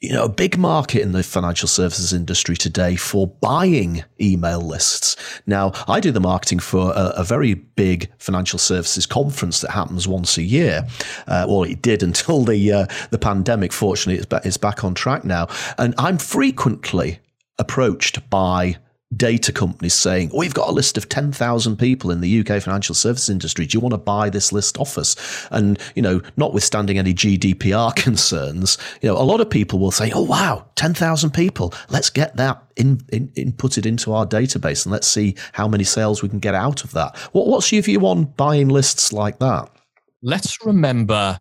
[0.00, 5.16] you know, a big market in the financial services industry today for buying email lists.
[5.46, 10.06] Now, I do the marketing for a, a very big financial services conference that happens
[10.06, 10.86] once a year.
[11.26, 13.72] Uh, well, it did until the uh, the pandemic.
[13.72, 17.18] Fortunately, it's, ba- it's back on track now, and I'm frequently
[17.58, 18.76] approached by
[19.14, 22.94] data companies saying, oh, We've got a list of 10,000 people in the UK financial
[22.94, 23.66] services industry.
[23.66, 25.46] Do you want to buy this list off us?
[25.50, 30.10] And, you know, notwithstanding any GDPR concerns, you know, a lot of people will say,
[30.14, 31.72] Oh, wow, 10,000 people.
[31.88, 36.22] Let's get that in, in, inputted into our database and let's see how many sales
[36.22, 37.16] we can get out of that.
[37.32, 39.70] What, what's your view on buying lists like that?
[40.22, 41.38] Let's remember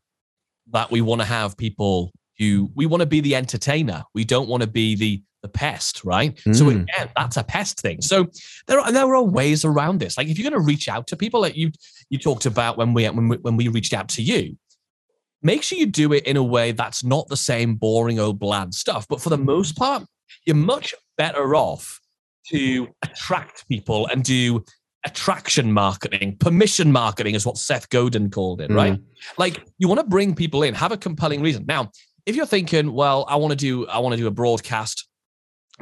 [0.71, 4.03] that we want to have people who we want to be the entertainer.
[4.13, 6.35] We don't want to be the the pest, right?
[6.37, 6.55] Mm.
[6.55, 8.01] So again, that's a pest thing.
[8.01, 8.27] So
[8.65, 10.17] there are there are ways around this.
[10.17, 11.71] Like if you're going to reach out to people that like you
[12.09, 14.57] you talked about when we when we, when we reached out to you,
[15.43, 18.73] make sure you do it in a way that's not the same boring old bland
[18.73, 19.07] stuff.
[19.07, 20.03] But for the most part,
[20.47, 21.99] you're much better off
[22.47, 24.63] to attract people and do
[25.05, 28.93] attraction marketing, permission marketing is what Seth Godin called it, right?
[28.93, 29.03] Mm.
[29.37, 31.65] Like you want to bring people in, have a compelling reason.
[31.67, 31.91] Now,
[32.25, 35.07] if you're thinking, well, I want to do, I want to do a broadcast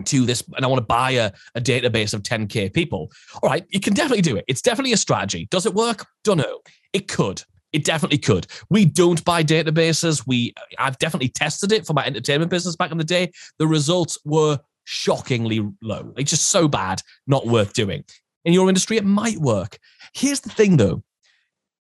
[0.06, 3.12] to this and I want to buy a, a database of 10k people.
[3.42, 4.46] All right, you can definitely do it.
[4.48, 5.48] It's definitely a strategy.
[5.52, 6.08] Does it work?
[6.24, 6.60] Don't know.
[6.94, 7.44] It could.
[7.72, 8.48] It definitely could.
[8.70, 10.26] We don't buy databases.
[10.28, 13.32] We I've definitely tested it for my entertainment business back in the day.
[13.58, 16.14] The results were shockingly low.
[16.18, 18.04] It's just so bad, not worth doing.
[18.46, 19.78] In your industry, it might work.
[20.14, 21.04] Here's the thing though.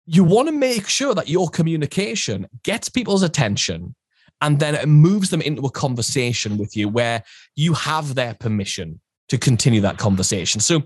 [0.07, 3.95] You want to make sure that your communication gets people's attention
[4.41, 7.23] and then it moves them into a conversation with you where
[7.57, 10.61] you have their permission to continue that conversation.
[10.61, 10.83] So,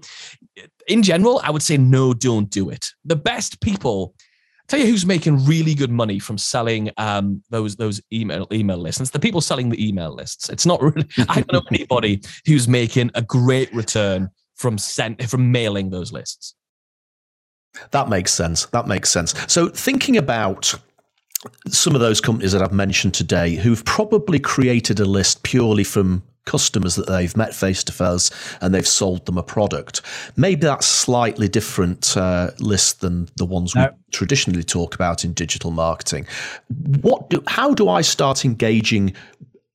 [0.87, 2.91] in general, I would say no, don't do it.
[3.05, 4.15] The best people,
[4.69, 9.01] tell you who's making really good money from selling um, those those email email lists.
[9.01, 10.51] It's the people selling the email lists.
[10.51, 11.09] It's not really.
[11.29, 16.55] I don't know anybody who's making a great return from sent from mailing those lists.
[17.91, 18.67] That makes sense.
[18.67, 19.35] That makes sense.
[19.49, 20.75] So, thinking about
[21.69, 26.23] some of those companies that I've mentioned today who've probably created a list purely from
[26.45, 28.31] customers that they've met face to face
[28.61, 30.03] and they've sold them a product.
[30.37, 33.85] Maybe that's slightly different uh, list than the ones no.
[33.85, 36.27] we traditionally talk about in digital marketing.
[37.01, 39.15] What do, how do I start engaging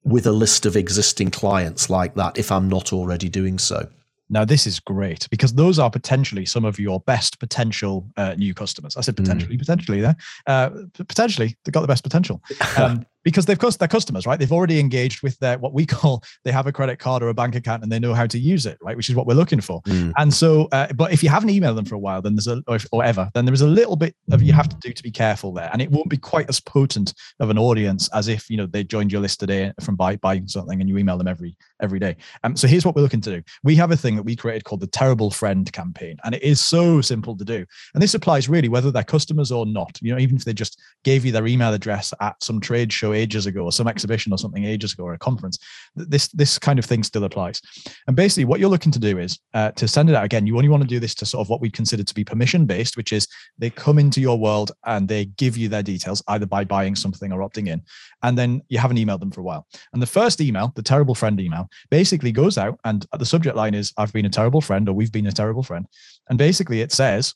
[0.03, 3.89] with a list of existing clients like that if I'm not already doing so?
[4.29, 8.53] Now, this is great because those are potentially some of your best potential uh, new
[8.53, 8.95] customers.
[8.95, 9.59] I said potentially, mm.
[9.59, 10.15] potentially there.
[10.45, 12.41] Uh, potentially, they've got the best potential.
[12.77, 14.39] Um, because they've cost their customers, right?
[14.39, 17.33] They've already engaged with their what we call they have a credit card or a
[17.33, 18.95] bank account and they know how to use it, right?
[18.95, 19.81] Which is what we're looking for.
[19.83, 20.13] Mm.
[20.17, 22.61] And so, uh, but if you haven't emailed them for a while, then there's a
[22.67, 24.93] or, if, or ever, then there is a little bit of you have to do
[24.93, 28.27] to be careful there, and it won't be quite as potent of an audience as
[28.27, 31.17] if you know they joined your list today from buy, buying something and you email
[31.17, 32.15] them every every day.
[32.43, 33.43] Um, so here's what we're looking to do.
[33.63, 36.59] We have a thing that we created called the Terrible Friend campaign, and it is
[36.59, 37.65] so simple to do.
[37.93, 39.97] And this applies really whether they're customers or not.
[40.01, 43.08] You know, even if they just gave you their email address at some trade show
[43.13, 45.57] ages ago or some exhibition or something ages ago or a conference,
[45.95, 47.61] this this kind of thing still applies.
[48.07, 50.47] And basically, what you're looking to do is uh, to send it out again.
[50.47, 52.65] You only want to do this to sort of what we consider to be permission
[52.65, 56.45] based, which is they come into your world and they give you their details either
[56.45, 57.81] by buying something or opting in,
[58.23, 59.67] and then you haven't emailed them for a while.
[59.93, 63.73] And the first email, the terrible friend email, basically goes out and the subject line
[63.73, 65.85] is "I've been a terrible friend" or "We've been a terrible friend,"
[66.29, 67.33] and basically it says,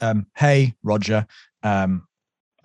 [0.00, 1.26] um, "Hey Roger."
[1.62, 2.06] Um,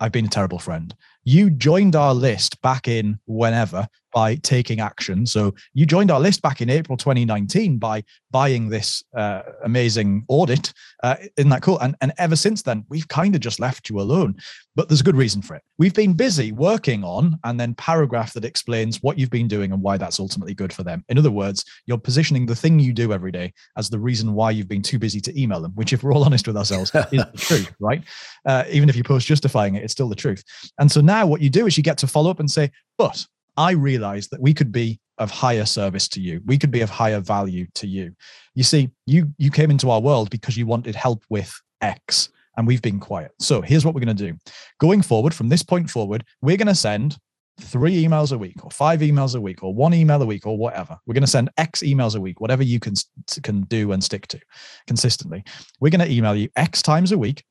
[0.00, 5.26] I've been a terrible friend you joined our list back in whenever by taking action.
[5.26, 10.72] So you joined our list back in April 2019 by buying this uh, amazing audit.
[11.02, 11.78] Uh, isn't that cool?
[11.80, 14.36] And, and ever since then, we've kind of just left you alone.
[14.76, 15.62] But there's a good reason for it.
[15.78, 19.82] We've been busy working on and then paragraph that explains what you've been doing and
[19.82, 21.04] why that's ultimately good for them.
[21.08, 24.52] In other words, you're positioning the thing you do every day as the reason why
[24.52, 27.24] you've been too busy to email them, which, if we're all honest with ourselves, is
[27.24, 28.02] the truth, right?
[28.46, 30.44] Uh, even if you post justifying it, it's still the truth.
[30.78, 33.26] And so now what you do is you get to follow up and say, but
[33.56, 36.40] I realized that we could be of higher service to you.
[36.44, 38.14] We could be of higher value to you.
[38.54, 42.66] You see, you you came into our world because you wanted help with X and
[42.66, 43.32] we've been quiet.
[43.40, 44.38] So here's what we're going to do.
[44.80, 47.16] Going forward from this point forward, we're going to send
[47.60, 50.56] three emails a week or five emails a week or one email a week or
[50.56, 50.98] whatever.
[51.06, 52.94] We're going to send X emails a week, whatever you can
[53.42, 54.40] can do and stick to
[54.86, 55.44] consistently.
[55.80, 57.44] We're going to email you X times a week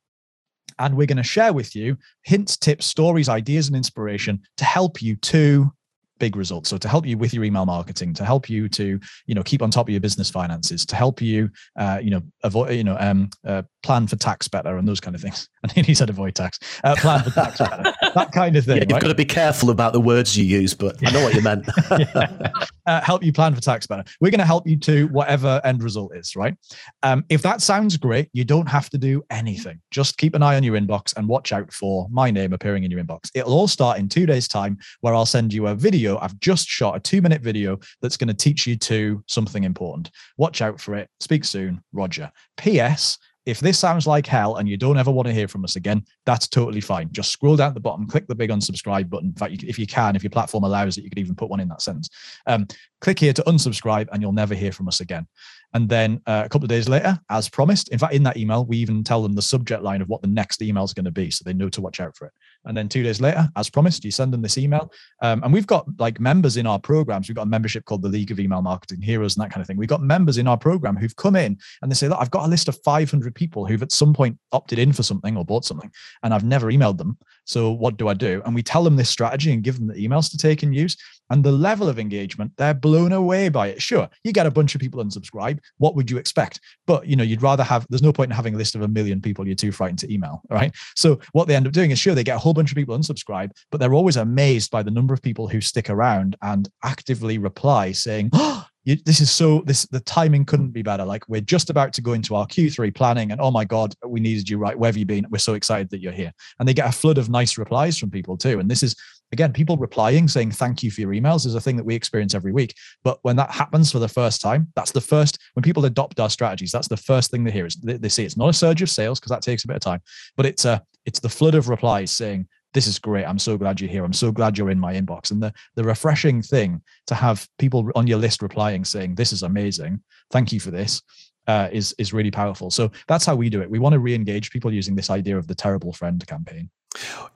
[0.78, 5.00] and we're going to share with you hints, tips, stories, ideas, and inspiration to help
[5.00, 5.72] you to
[6.18, 6.70] big results.
[6.70, 9.62] So to help you with your email marketing, to help you to you know keep
[9.62, 12.96] on top of your business finances, to help you uh, you know avoid you know
[12.98, 15.48] um, uh, plan for tax better and those kind of things.
[15.64, 18.76] I think he said avoid tax, uh, plan for tax better, that kind of thing.
[18.76, 19.02] Yeah, you've right?
[19.02, 21.66] got to be careful about the words you use, but I know what you meant.
[21.90, 22.50] yeah.
[22.86, 24.04] uh, help you plan for tax better.
[24.20, 26.54] We're going to help you to whatever end result is, right?
[27.02, 29.80] Um, if that sounds great, you don't have to do anything.
[29.90, 32.90] Just keep an eye on your inbox and watch out for my name appearing in
[32.90, 33.30] your inbox.
[33.34, 36.13] It'll all start in two days' time, where I'll send you a video.
[36.20, 40.10] I've just shot a two-minute video that's going to teach you to something important.
[40.36, 41.08] Watch out for it.
[41.20, 42.30] Speak soon, Roger.
[42.56, 45.76] P.S if this sounds like hell and you don't ever want to hear from us
[45.76, 47.10] again, that's totally fine.
[47.12, 49.28] Just scroll down at the bottom, click the big unsubscribe button.
[49.28, 51.60] In fact, if you can, if your platform allows it, you could even put one
[51.60, 52.08] in that sentence.
[52.46, 52.66] Um,
[53.00, 55.26] click here to unsubscribe and you'll never hear from us again.
[55.74, 58.64] And then uh, a couple of days later, as promised, in fact, in that email,
[58.64, 61.10] we even tell them the subject line of what the next email is going to
[61.10, 61.30] be.
[61.30, 62.32] So they know to watch out for it.
[62.64, 64.92] And then two days later, as promised, you send them this email.
[65.22, 67.28] Um, and we've got like members in our programs.
[67.28, 69.66] We've got a membership called the League of Email Marketing Heroes and that kind of
[69.66, 69.76] thing.
[69.76, 72.46] We've got members in our program who've come in and they say, Look, I've got
[72.46, 75.64] a list of 500 people who've at some point opted in for something or bought
[75.64, 75.90] something,
[76.22, 77.18] and I've never emailed them.
[77.44, 78.42] So what do I do?
[78.44, 80.96] And we tell them this strategy and give them the emails to take and use.
[81.34, 83.82] And the level of engagement, they're blown away by it.
[83.82, 85.58] Sure, you get a bunch of people unsubscribe.
[85.78, 86.60] What would you expect?
[86.86, 87.84] But you know, you'd rather have.
[87.90, 90.12] There's no point in having a list of a million people you're too frightened to
[90.12, 90.72] email, right?
[90.94, 92.96] So what they end up doing is, sure, they get a whole bunch of people
[92.96, 97.38] unsubscribe, but they're always amazed by the number of people who stick around and actively
[97.38, 101.40] reply, saying, "Oh, you, this is so this the timing couldn't be better like we're
[101.40, 104.58] just about to go into our q3 planning and oh my god we needed you
[104.58, 106.92] right where have you been we're so excited that you're here and they get a
[106.92, 108.94] flood of nice replies from people too and this is
[109.34, 112.34] again people replying saying thank you for your emails is a thing that we experience
[112.34, 115.84] every week but when that happens for the first time that's the first when people
[115.84, 118.48] adopt our strategies that's the first thing they hear is they, they see it's not
[118.48, 120.00] a surge of sales because that takes a bit of time
[120.36, 123.24] but it's a it's the flood of replies saying this is great.
[123.24, 124.04] I'm so glad you're here.
[124.04, 125.30] I'm so glad you're in my inbox.
[125.30, 129.44] And the, the refreshing thing to have people on your list replying saying, this is
[129.44, 130.02] amazing.
[130.30, 131.00] Thank you for this.
[131.46, 132.70] Uh, is is really powerful.
[132.70, 133.70] So that's how we do it.
[133.70, 136.70] We want to re-engage people using this idea of the terrible friend campaign.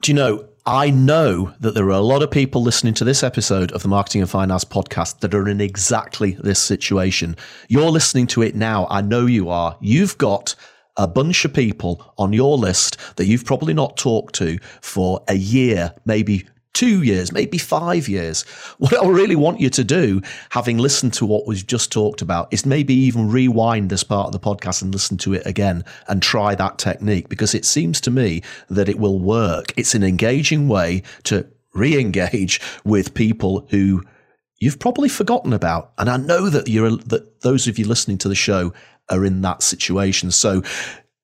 [0.01, 0.49] Do you know?
[0.69, 3.87] I know that there are a lot of people listening to this episode of the
[3.87, 7.35] Marketing and Finance podcast that are in exactly this situation.
[7.69, 8.85] You're listening to it now.
[8.87, 9.75] I know you are.
[9.81, 10.53] You've got
[10.95, 15.33] a bunch of people on your list that you've probably not talked to for a
[15.33, 16.45] year, maybe
[16.79, 18.43] two years, maybe five years.
[18.77, 22.47] What I really want you to do, having listened to what we've just talked about,
[22.53, 26.21] is maybe even rewind this part of the podcast and listen to it again and
[26.21, 29.73] try that technique because it seems to me that it will work.
[29.75, 34.01] It's an engaging way to re engage with people who
[34.59, 35.91] you've probably forgotten about.
[35.97, 38.71] And I know that you're that those of you listening to the show
[39.09, 40.31] are in that situation.
[40.31, 40.63] So,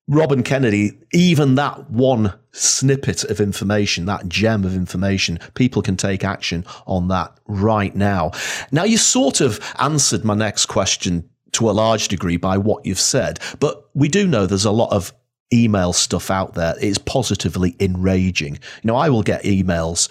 [0.07, 5.97] Rob and Kennedy, even that one snippet of information, that gem of information, people can
[5.97, 8.31] take action on that right now.
[8.71, 12.99] Now, you sort of answered my next question to a large degree by what you've
[12.99, 15.11] said, but we do know there's a lot of
[15.53, 16.75] email stuff out there.
[16.79, 18.55] It's positively enraging.
[18.55, 20.09] You know, I will get emails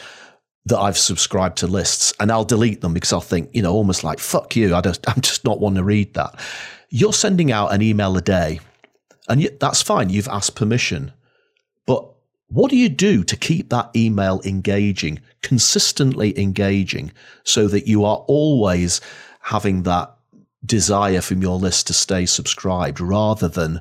[0.67, 4.03] that I've subscribed to lists and I'll delete them because I'll think, you know, almost
[4.03, 4.75] like, fuck you.
[4.75, 6.39] I just, I'm just not want to read that
[6.95, 8.61] you're sending out an email a day,
[9.29, 10.11] and yet that's fine.
[10.11, 11.13] You've asked permission.
[11.87, 12.09] But
[12.49, 18.25] what do you do to keep that email engaging, consistently engaging, so that you are
[18.29, 19.01] always
[19.41, 20.15] having that
[20.65, 23.81] desire from your list to stay subscribed rather than,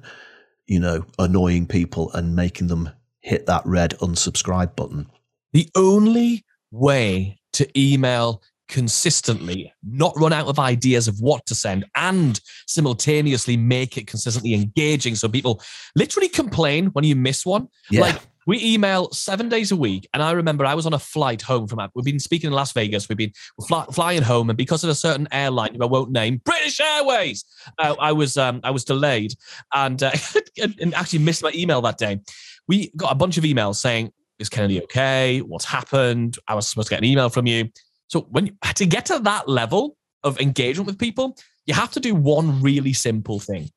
[0.66, 5.10] you know, annoying people and making them hit that red unsubscribe button?
[5.52, 11.86] The only way to email consistently, not run out of ideas of what to send,
[11.96, 15.62] and simultaneously make it consistently engaging so people
[15.96, 17.68] literally complain when you miss one.
[17.90, 18.02] Yeah.
[18.02, 20.08] Like we email seven days a week.
[20.14, 22.74] And I remember I was on a flight home from, we've been speaking in Las
[22.74, 23.08] Vegas.
[23.08, 23.32] We've been
[23.68, 24.50] fly, flying home.
[24.50, 27.46] And because of a certain airline, I won't name, British Airways,
[27.80, 29.34] uh, I was um, I was delayed
[29.74, 30.12] and, uh,
[30.62, 32.20] and actually missed my email that day.
[32.68, 35.40] We got a bunch of emails saying, is Kennedy okay?
[35.40, 36.38] What's happened?
[36.48, 37.70] I was supposed to get an email from you.
[38.08, 42.16] So when to get to that level of engagement with people, you have to do
[42.16, 43.70] one really simple thing.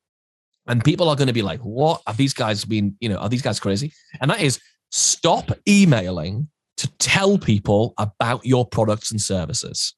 [0.67, 3.29] And people are going to be like, what are these guys being, you know, are
[3.29, 3.93] these guys crazy?
[4.19, 4.59] And that is
[4.91, 9.95] stop emailing to tell people about your products and services.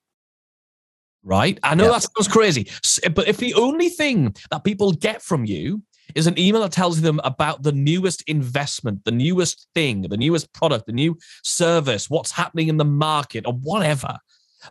[1.24, 1.60] Right?
[1.64, 1.92] I know yeah.
[1.92, 2.70] that sounds crazy,
[3.14, 5.84] but if the only thing that people get from you
[6.16, 10.52] is an email that tells them about the newest investment, the newest thing, the newest
[10.54, 14.18] product, the new service, what's happening in the market, or whatever,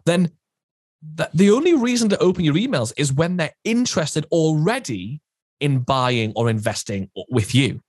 [0.05, 0.31] then
[1.33, 5.21] the only reason to open your emails is when they're interested already
[5.61, 7.81] in buying or investing with you.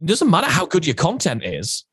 [0.00, 1.84] It doesn't matter how good your content is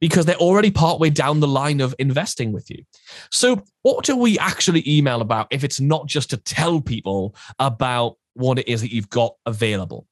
[0.00, 2.82] because they're already partway down the line of investing with you.
[3.30, 8.16] So, what do we actually email about if it's not just to tell people about
[8.34, 10.06] what it is that you've got available.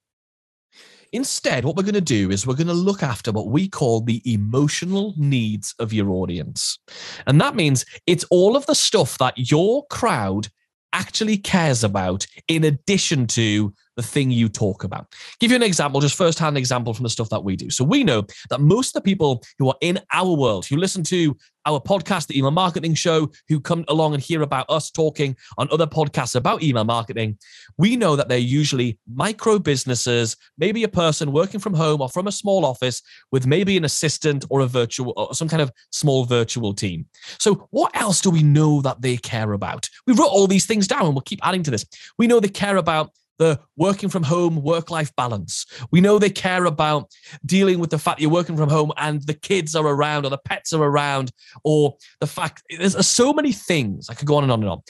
[1.12, 4.02] Instead, what we're going to do is we're going to look after what we call
[4.02, 6.78] the emotional needs of your audience.
[7.26, 10.48] And that means it's all of the stuff that your crowd
[10.92, 15.12] actually cares about in addition to the thing you talk about.
[15.40, 17.68] Give you an example, just first-hand example from the stuff that we do.
[17.68, 21.02] So we know that most of the people who are in our world, who listen
[21.04, 25.36] to our podcast, the Email Marketing Show, who come along and hear about us talking
[25.58, 27.38] on other podcasts about email marketing,
[27.76, 32.28] we know that they're usually micro businesses, maybe a person working from home or from
[32.28, 36.24] a small office with maybe an assistant or a virtual or some kind of small
[36.24, 37.04] virtual team.
[37.40, 39.90] So, what else do we know that they care about?
[40.06, 41.84] We wrote all these things down and we'll keep adding to this.
[42.16, 45.64] We know they care about the working from home work life balance.
[45.90, 47.10] We know they care about
[47.46, 50.38] dealing with the fact you're working from home and the kids are around or the
[50.38, 51.30] pets are around,
[51.64, 54.82] or the fact there's so many things I could go on and on and on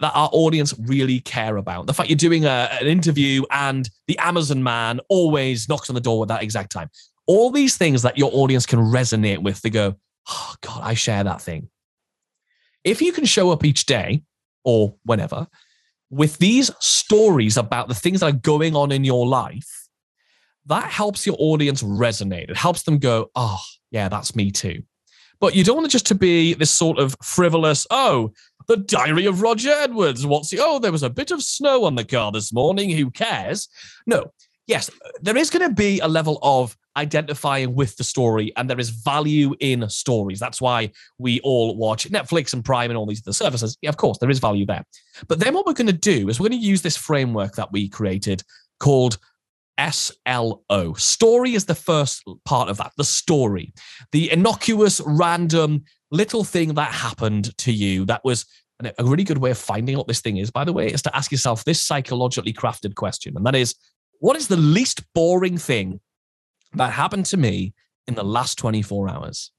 [0.00, 1.86] that our audience really care about.
[1.86, 6.00] The fact you're doing a, an interview and the Amazon man always knocks on the
[6.00, 6.90] door at that exact time.
[7.26, 9.94] All these things that your audience can resonate with, they go,
[10.28, 11.68] oh, God, I share that thing.
[12.82, 14.24] If you can show up each day
[14.64, 15.46] or whenever
[16.12, 19.88] with these stories about the things that are going on in your life,
[20.66, 22.50] that helps your audience resonate.
[22.50, 23.58] It helps them go, oh,
[23.90, 24.82] yeah, that's me too.
[25.40, 28.32] But you don't want it just to be this sort of frivolous, oh,
[28.68, 30.26] the diary of Roger Edwards.
[30.26, 32.90] What's the, oh, there was a bit of snow on the car this morning.
[32.90, 33.68] Who cares?
[34.06, 34.32] No,
[34.66, 34.90] yes,
[35.20, 38.90] there is going to be a level of identifying with the story, and there is
[38.90, 40.38] value in stories.
[40.38, 43.78] That's why we all watch Netflix and Prime and all these other services.
[43.80, 44.84] Yeah, of course, there is value there.
[45.28, 47.72] But then what we're going to do is we're going to use this framework that
[47.72, 48.42] we created
[48.78, 49.18] called
[49.78, 50.92] SLO.
[50.94, 53.72] Story is the first part of that, the story,
[54.12, 58.44] the innocuous, random little thing that happened to you that was
[58.98, 61.16] a really good way of finding what this thing is, by the way, is to
[61.16, 63.36] ask yourself this psychologically crafted question.
[63.36, 63.74] And that is,
[64.22, 65.98] what is the least boring thing
[66.74, 67.74] that happened to me
[68.06, 69.50] in the last 24 hours?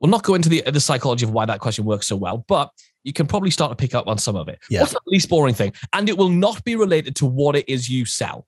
[0.00, 2.46] We'll not go into the, uh, the psychology of why that question works so well,
[2.48, 2.70] but
[3.04, 4.58] you can probably start to pick up on some of it.
[4.70, 4.80] Yeah.
[4.80, 5.74] What's the least boring thing?
[5.92, 8.46] And it will not be related to what it is you sell.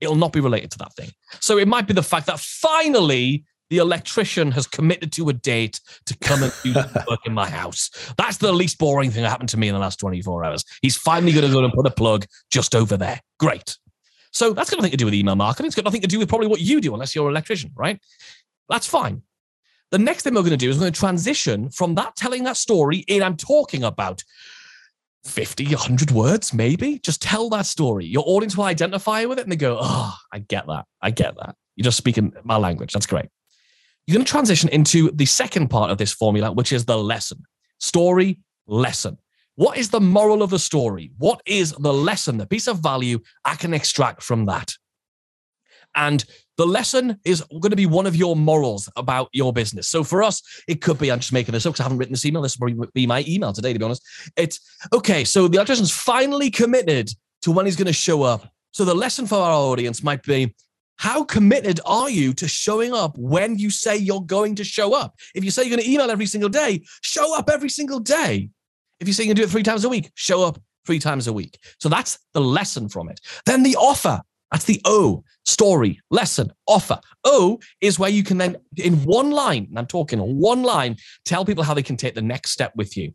[0.00, 1.10] It'll not be related to that thing.
[1.40, 5.80] So it might be the fact that finally the electrician has committed to a date
[6.06, 6.72] to come and do
[7.10, 7.90] work in my house.
[8.16, 10.64] That's the least boring thing that happened to me in the last 24 hours.
[10.82, 13.20] He's finally going to go and put a plug just over there.
[13.40, 13.76] Great.
[14.34, 15.66] So that's got nothing to do with email marketing.
[15.66, 18.00] It's got nothing to do with probably what you do, unless you're an electrician, right?
[18.68, 19.22] That's fine.
[19.92, 22.42] The next thing we're going to do is we're going to transition from that telling
[22.44, 24.24] that story in I'm talking about
[25.24, 26.98] 50, 100 words, maybe.
[26.98, 28.06] Just tell that story.
[28.06, 30.86] Your audience will identify with it and they go, oh, I get that.
[31.00, 31.54] I get that.
[31.76, 32.92] You're just speaking my language.
[32.92, 33.26] That's great.
[34.06, 37.44] You're going to transition into the second part of this formula, which is the lesson.
[37.78, 39.16] Story, lesson.
[39.56, 41.12] What is the moral of the story?
[41.18, 44.74] What is the lesson, the piece of value I can extract from that?
[45.94, 46.24] And
[46.56, 49.88] the lesson is going to be one of your morals about your business.
[49.88, 52.12] So for us, it could be, I'm just making this up because I haven't written
[52.12, 52.42] this email.
[52.42, 54.02] This will be my email today, to be honest.
[54.36, 54.60] It's
[54.92, 55.24] okay.
[55.24, 57.10] So the electrician's finally committed
[57.42, 58.50] to when he's going to show up.
[58.72, 60.54] So the lesson for our audience might be
[60.96, 65.16] how committed are you to showing up when you say you're going to show up?
[65.34, 68.50] If you say you're going to email every single day, show up every single day.
[69.00, 71.26] If you say you can do it three times a week, show up three times
[71.26, 71.58] a week.
[71.80, 73.20] So that's the lesson from it.
[73.46, 74.20] Then the offer.
[74.50, 77.00] That's the O story, lesson, offer.
[77.24, 81.44] O is where you can then, in one line, and I'm talking one line, tell
[81.44, 83.12] people how they can take the next step with you.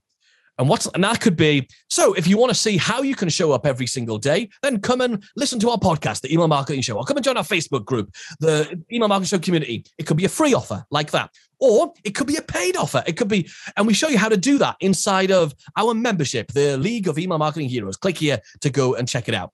[0.58, 3.30] And what's and that could be so if you want to see how you can
[3.30, 6.82] show up every single day, then come and listen to our podcast, the Email Marketing
[6.82, 9.86] Show, or come and join our Facebook group, the Email Marketing Show community.
[9.98, 11.34] It could be a free offer like that.
[11.60, 13.04] Or it could be a paid offer.
[13.06, 16.52] It could be, and we show you how to do that inside of our membership,
[16.54, 17.98] the League of Email Marketing Heroes.
[17.98, 19.52] Click here to go and check it out.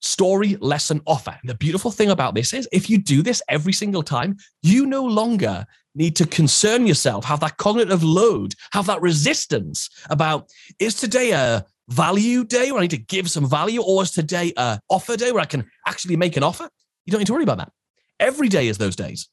[0.00, 1.36] Story lesson offer.
[1.40, 4.86] And the beautiful thing about this is if you do this every single time, you
[4.86, 10.94] no longer need to concern yourself, have that cognitive load, have that resistance about is
[10.94, 14.78] today a value day where I need to give some value, or is today a
[14.88, 16.68] offer day where I can actually make an offer?
[17.04, 17.72] You don't need to worry about that.
[18.20, 19.28] Every day is those days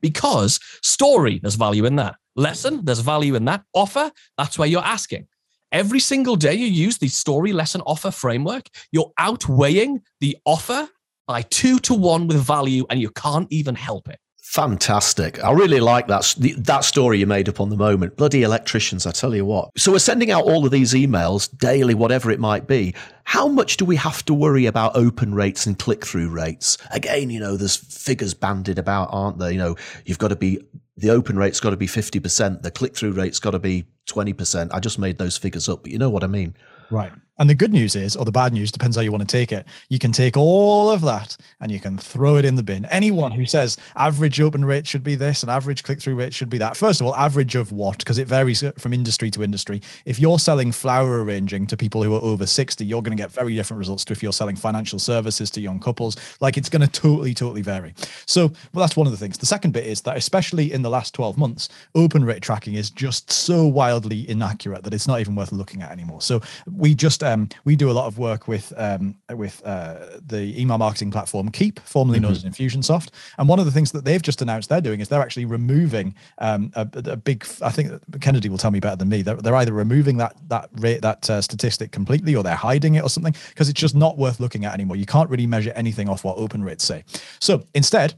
[0.00, 2.16] because story, there's value in that.
[2.36, 3.64] Lesson, there's value in that.
[3.74, 5.26] Offer, that's where you're asking.
[5.72, 10.88] Every single day you use the story, lesson, offer framework, you're outweighing the offer
[11.28, 14.18] by two to one with value, and you can't even help it.
[14.42, 15.42] Fantastic.
[15.44, 18.16] I really like that that story you made up on the moment.
[18.16, 19.70] Bloody electricians, I tell you what.
[19.78, 22.94] So we're sending out all of these emails daily, whatever it might be.
[23.24, 26.78] How much do we have to worry about open rates and click through rates?
[26.90, 29.52] Again, you know, there's figures banded about, aren't there?
[29.52, 30.58] You know, you've got to be
[30.96, 34.70] the open rate's got to be 50%, the click through rate's got to be 20%.
[34.72, 36.54] I just made those figures up, but you know what I mean.
[36.90, 37.12] Right.
[37.40, 39.50] And the good news is, or the bad news, depends how you want to take
[39.50, 39.64] it.
[39.88, 42.84] You can take all of that and you can throw it in the bin.
[42.84, 46.50] Anyone who says average open rate should be this and average click through rate should
[46.50, 47.96] be that, first of all, average of what?
[47.96, 49.80] Because it varies uh, from industry to industry.
[50.04, 53.32] If you're selling flower arranging to people who are over 60, you're going to get
[53.32, 56.18] very different results to if you're selling financial services to young couples.
[56.40, 57.94] Like it's going to totally, totally vary.
[58.26, 59.38] So, well, that's one of the things.
[59.38, 62.90] The second bit is that, especially in the last 12 months, open rate tracking is
[62.90, 66.20] just so wildly inaccurate that it's not even worth looking at anymore.
[66.20, 66.42] So,
[66.76, 70.78] we just um, we do a lot of work with um, with uh, the email
[70.78, 72.24] marketing platform Keap, formerly mm-hmm.
[72.24, 73.10] known as Infusionsoft.
[73.38, 76.14] And one of the things that they've just announced they're doing is they're actually removing
[76.38, 77.46] um, a, a, big.
[77.62, 79.22] I think Kennedy will tell me better than me.
[79.22, 83.02] They're, they're either removing that that rate that uh, statistic completely, or they're hiding it
[83.02, 84.96] or something because it's just not worth looking at anymore.
[84.96, 87.04] You can't really measure anything off what open rates say.
[87.38, 88.14] So instead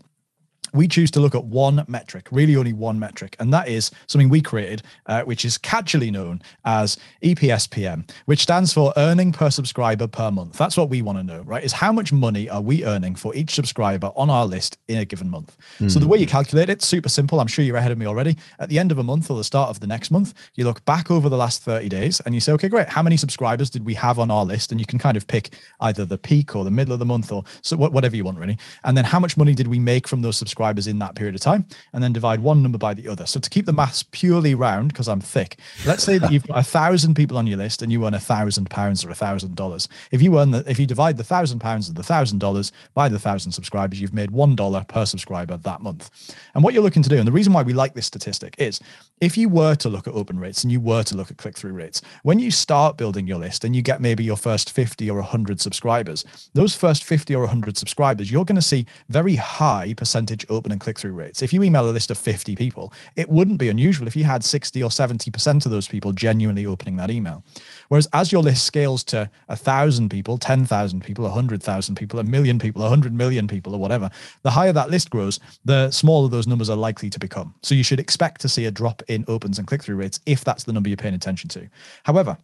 [0.73, 4.29] we choose to look at one metric, really only one metric, and that is something
[4.29, 10.07] we created, uh, which is catchily known as EPSPM, which stands for earning per subscriber
[10.07, 10.57] per month.
[10.57, 11.63] That's what we want to know, right?
[11.63, 15.05] Is how much money are we earning for each subscriber on our list in a
[15.05, 15.57] given month?
[15.79, 15.91] Mm.
[15.91, 16.31] So the way you hmm.
[16.31, 17.41] calculate it, super simple.
[17.41, 18.37] I'm sure you're ahead of me already.
[18.59, 20.85] At the end of a month or the start of the next month, you look
[20.85, 22.89] back over the last 30 days and you say, okay, great.
[22.89, 24.71] How many subscribers did we have on our list?
[24.71, 27.31] And you can kind of pick either the peak or the middle of the month
[27.31, 28.59] or so whatever you want, really.
[28.85, 30.51] And then how much money did we make from those subscribers?
[30.53, 33.24] Subscribers in that period of time, and then divide one number by the other.
[33.24, 36.59] So to keep the maths purely round, because I'm thick, let's say that you've got
[36.59, 39.57] a thousand people on your list and you earn a thousand pounds or a thousand
[39.57, 39.88] dollars.
[40.11, 43.09] If you earn the, if you divide the thousand pounds of the thousand dollars by
[43.09, 46.11] the thousand subscribers, you've made one dollar per subscriber that month.
[46.55, 48.78] And what you're looking to do, and the reason why we like this statistic is
[49.22, 51.57] if you were to look at open rates and you were to look at click
[51.57, 55.09] through rates, when you start building your list and you get maybe your first 50
[55.09, 59.94] or 100 subscribers, those first 50 or 100 subscribers, you're going to see very high
[59.94, 61.43] percentage open and click through rates.
[61.43, 64.45] If you email a list of 50 people, it wouldn't be unusual if you had
[64.45, 67.45] 60 or 70% of those people genuinely opening that email.
[67.88, 72.59] Whereas as your list scales to a thousand people, 10,000 people, 100,000 people, a million
[72.59, 74.11] people, 100 million people, or whatever,
[74.43, 77.55] the higher that list grows, the smaller those numbers are likely to become.
[77.62, 80.45] So you should expect to see a drop in opens and click through rates if
[80.45, 81.68] that's the number you're paying attention to.
[82.05, 82.36] However,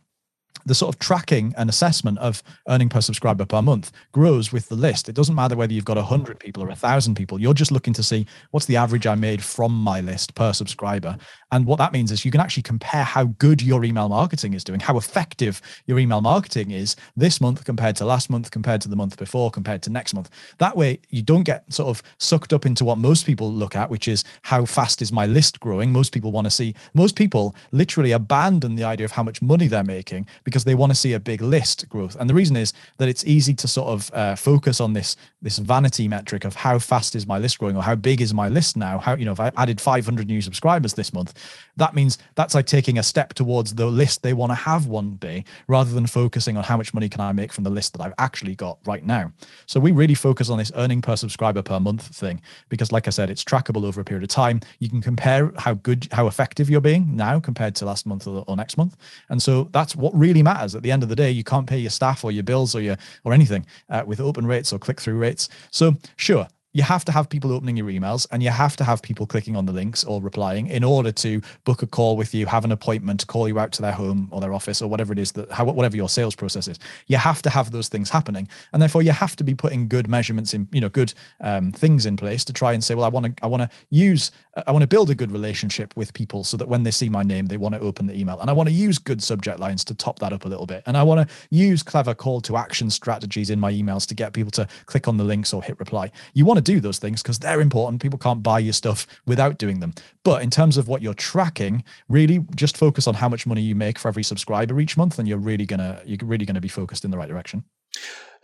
[0.66, 4.76] the sort of tracking and assessment of earning per subscriber per month grows with the
[4.76, 5.08] list.
[5.08, 7.40] It doesn't matter whether you've got 100 people or 1,000 people.
[7.40, 11.16] You're just looking to see what's the average I made from my list per subscriber.
[11.50, 14.64] And what that means is you can actually compare how good your email marketing is
[14.64, 18.88] doing, how effective your email marketing is this month compared to last month, compared to
[18.88, 20.28] the month before, compared to next month.
[20.58, 23.88] That way, you don't get sort of sucked up into what most people look at,
[23.88, 25.90] which is how fast is my list growing.
[25.90, 29.68] Most people want to see, most people literally abandon the idea of how much money
[29.68, 32.16] they're making because they want to see a big list growth.
[32.18, 35.58] And the reason is that it's easy to sort of uh, focus on this this
[35.58, 38.78] vanity metric of how fast is my list growing or how big is my list
[38.78, 38.98] now.
[38.98, 41.34] How you know if I added 500 new subscribers this month,
[41.76, 45.16] that means that's like taking a step towards the list they want to have one
[45.16, 48.02] day, rather than focusing on how much money can I make from the list that
[48.02, 49.30] I've actually got right now.
[49.66, 52.40] So we really focus on this earning per subscriber per month thing
[52.70, 54.60] because, like I said, it's trackable over a period of time.
[54.78, 58.44] You can compare how good, how effective you're being now compared to last month or,
[58.46, 58.96] or next month,
[59.28, 60.74] and so that's what really matters.
[60.74, 62.80] At the end of the day, you can't pay your staff or your bills or
[62.80, 65.48] your or anything uh, with open rates or click through rates.
[65.70, 66.48] So sure,
[66.78, 69.56] you have to have people opening your emails and you have to have people clicking
[69.56, 72.70] on the links or replying in order to book a call with you, have an
[72.70, 75.50] appointment, call you out to their home or their office or whatever it is that
[75.66, 76.78] whatever your sales process is.
[77.08, 80.06] You have to have those things happening, and therefore you have to be putting good
[80.06, 83.08] measurements in, you know, good um, things in place to try and say, well, I
[83.08, 84.30] want to, I want to use,
[84.68, 87.24] I want to build a good relationship with people so that when they see my
[87.24, 89.82] name, they want to open the email, and I want to use good subject lines
[89.86, 92.56] to top that up a little bit, and I want to use clever call to
[92.56, 95.76] action strategies in my emails to get people to click on the links or hit
[95.80, 96.12] reply.
[96.34, 98.02] You want to do those things because they're important.
[98.02, 99.94] People can't buy your stuff without doing them.
[100.22, 103.74] But in terms of what you're tracking, really just focus on how much money you
[103.74, 107.04] make for every subscriber each month, and you're really gonna you're really gonna be focused
[107.06, 107.64] in the right direction.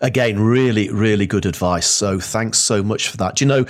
[0.00, 1.86] Again, really, really good advice.
[1.86, 3.36] So thanks so much for that.
[3.36, 3.66] Do you know,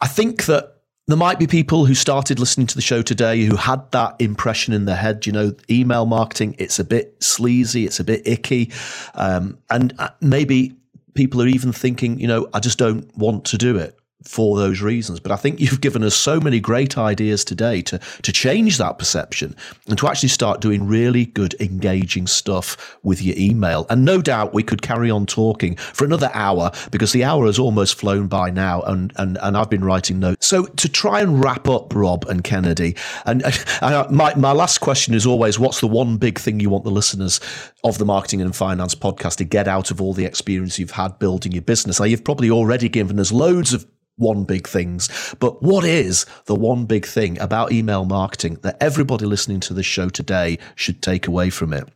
[0.00, 0.74] I think that
[1.06, 4.72] there might be people who started listening to the show today who had that impression
[4.74, 5.26] in their head.
[5.26, 8.70] You know, email marketing, it's a bit sleazy, it's a bit icky.
[9.14, 10.76] Um, and uh, maybe
[11.14, 14.80] people are even thinking, you know, I just don't want to do it for those
[14.80, 15.20] reasons.
[15.20, 18.98] But I think you've given us so many great ideas today to to change that
[18.98, 19.56] perception
[19.88, 23.86] and to actually start doing really good, engaging stuff with your email.
[23.90, 27.58] And no doubt we could carry on talking for another hour because the hour has
[27.58, 30.46] almost flown by now, and and and I've been writing notes.
[30.46, 32.96] So to try and wrap up, Rob and Kennedy,
[33.26, 33.42] and,
[33.82, 36.84] and uh, my my last question is always, what's the one big thing you want
[36.84, 37.40] the listeners
[37.82, 41.18] of the Marketing and Finance podcast to get out of all the experience you've had
[41.18, 42.00] building your business?
[42.00, 43.86] Now, you've probably already given us loads of
[44.16, 45.34] one big things.
[45.40, 49.86] But what is the one big thing about email marketing that everybody listening to this
[49.86, 51.88] show today should take away from it?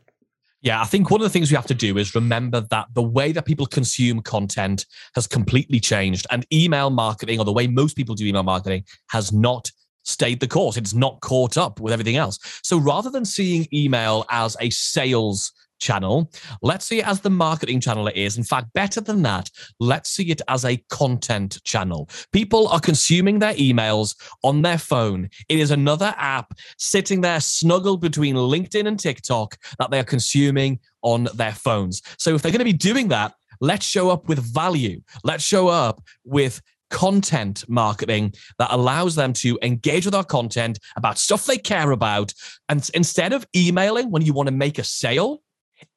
[0.61, 3.01] Yeah, I think one of the things we have to do is remember that the
[3.01, 7.95] way that people consume content has completely changed, and email marketing, or the way most
[7.95, 9.71] people do email marketing, has not
[10.03, 10.75] stayed the course.
[10.75, 12.39] It's not caught up with everything else.
[12.63, 16.31] So rather than seeing email as a sales channel.
[16.61, 18.37] Let's see it as the marketing channel it is.
[18.37, 19.49] In fact, better than that,
[19.79, 22.09] let's see it as a content channel.
[22.31, 25.29] People are consuming their emails on their phone.
[25.47, 30.79] It is another app sitting there snuggled between LinkedIn and TikTok that they are consuming
[31.01, 32.01] on their phones.
[32.17, 35.01] So if they're going to be doing that, let's show up with value.
[35.23, 41.17] Let's show up with content marketing that allows them to engage with our content about
[41.17, 42.33] stuff they care about.
[42.67, 45.41] And instead of emailing when you want to make a sale,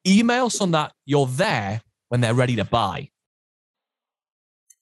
[0.05, 3.09] email so that you're there when they're ready to buy.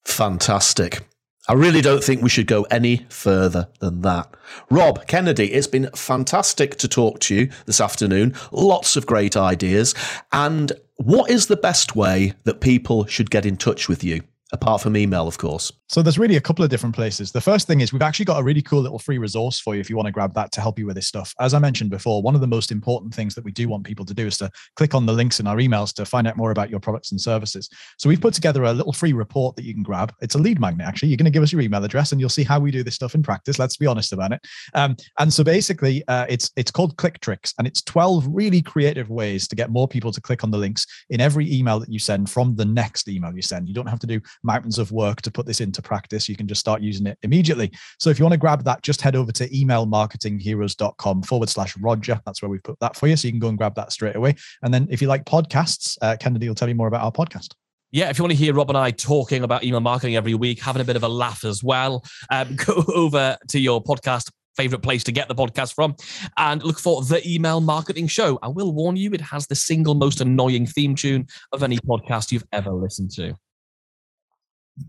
[0.06, 1.02] Fantastic.
[1.48, 4.36] I really don't think we should go any further than that.
[4.70, 8.36] Rob Kennedy, it's been fantastic to talk to you this afternoon.
[8.52, 9.96] Lots of great ideas.
[10.32, 14.22] And what is the best way that people should get in touch with you?
[14.52, 15.72] Apart from email, of course?
[15.88, 17.32] So there's really a couple of different places.
[17.32, 19.82] The first thing is we've actually got a really cool little free resource for you
[19.82, 21.34] if you want to grab that to help you with this stuff.
[21.40, 24.06] As I mentioned before, one of the most important things that we do want people
[24.06, 26.52] to do is to click on the links in our emails to find out more
[26.52, 27.70] about your products and services.
[27.98, 30.14] So we've put together a little free report that you can grab.
[30.22, 31.10] It's a lead magnet, actually.
[31.10, 32.96] You're going to give us your email address and you'll see how we do this
[32.96, 33.60] stuff in practice.
[33.60, 34.42] Let's be honest about it.
[34.74, 39.10] Um, and so basically, uh, it's it's called Click Tricks, and it's 12 really creative
[39.10, 42.00] ways to get more people to click on the links in every email that you
[42.00, 43.68] send from the next email you send.
[43.68, 46.28] You don't have to do mountains of work to put this into practice.
[46.30, 47.72] You can just start using it immediately.
[48.00, 52.20] So if you want to grab that, just head over to emailmarketingheroes.com forward slash Roger.
[52.26, 53.16] That's where we put that for you.
[53.16, 54.36] So you can go and grab that straight away.
[54.64, 57.54] And then if you like podcasts, uh, Kennedy will tell you more about our podcast
[57.92, 60.62] yeah, if you want to hear Rob and I talking about email marketing every week,
[60.62, 64.82] having a bit of a laugh as well, um, go over to your podcast favorite
[64.82, 65.96] place to get the podcast from
[66.38, 68.38] and look for the email marketing show.
[68.42, 72.32] I will warn you, it has the single most annoying theme tune of any podcast
[72.32, 73.36] you've ever listened to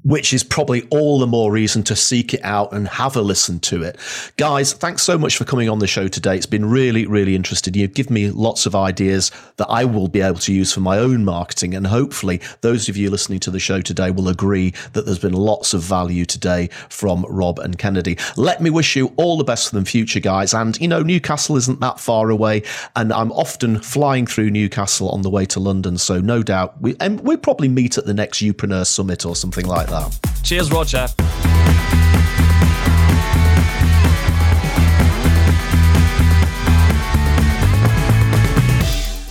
[0.04, 3.60] which is probably all the more reason to seek it out and have a listen
[3.60, 3.98] to it.
[4.36, 6.36] Guys, thanks so much for coming on the show today.
[6.36, 7.74] It's been really, really interesting.
[7.74, 10.98] You've given me lots of ideas that I will be able to use for my
[10.98, 11.74] own marketing.
[11.74, 15.34] And hopefully, those of you listening to the show today will agree that there's been
[15.34, 18.18] lots of value today from Rob and Kennedy.
[18.36, 20.54] Let me wish you all the best for the future, guys.
[20.54, 22.62] And, you know, Newcastle isn't that far away.
[22.96, 25.98] And I'm often flying through Newcastle on the way to London.
[25.98, 29.66] So, no doubt, we, and we'll probably meet at the next Youpreneur Summit or something
[29.90, 30.42] like that.
[30.42, 31.06] Cheers, Roger.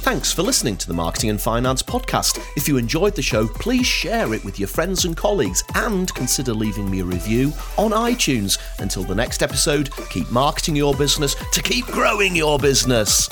[0.04, 2.44] Thanks for listening to the Marketing and Finance podcast.
[2.58, 6.54] If you enjoyed the show, please share it with your friends and colleagues and consider
[6.54, 8.58] leaving me a review on iTunes.
[8.80, 13.30] Until the next episode, keep marketing your business to keep growing your business.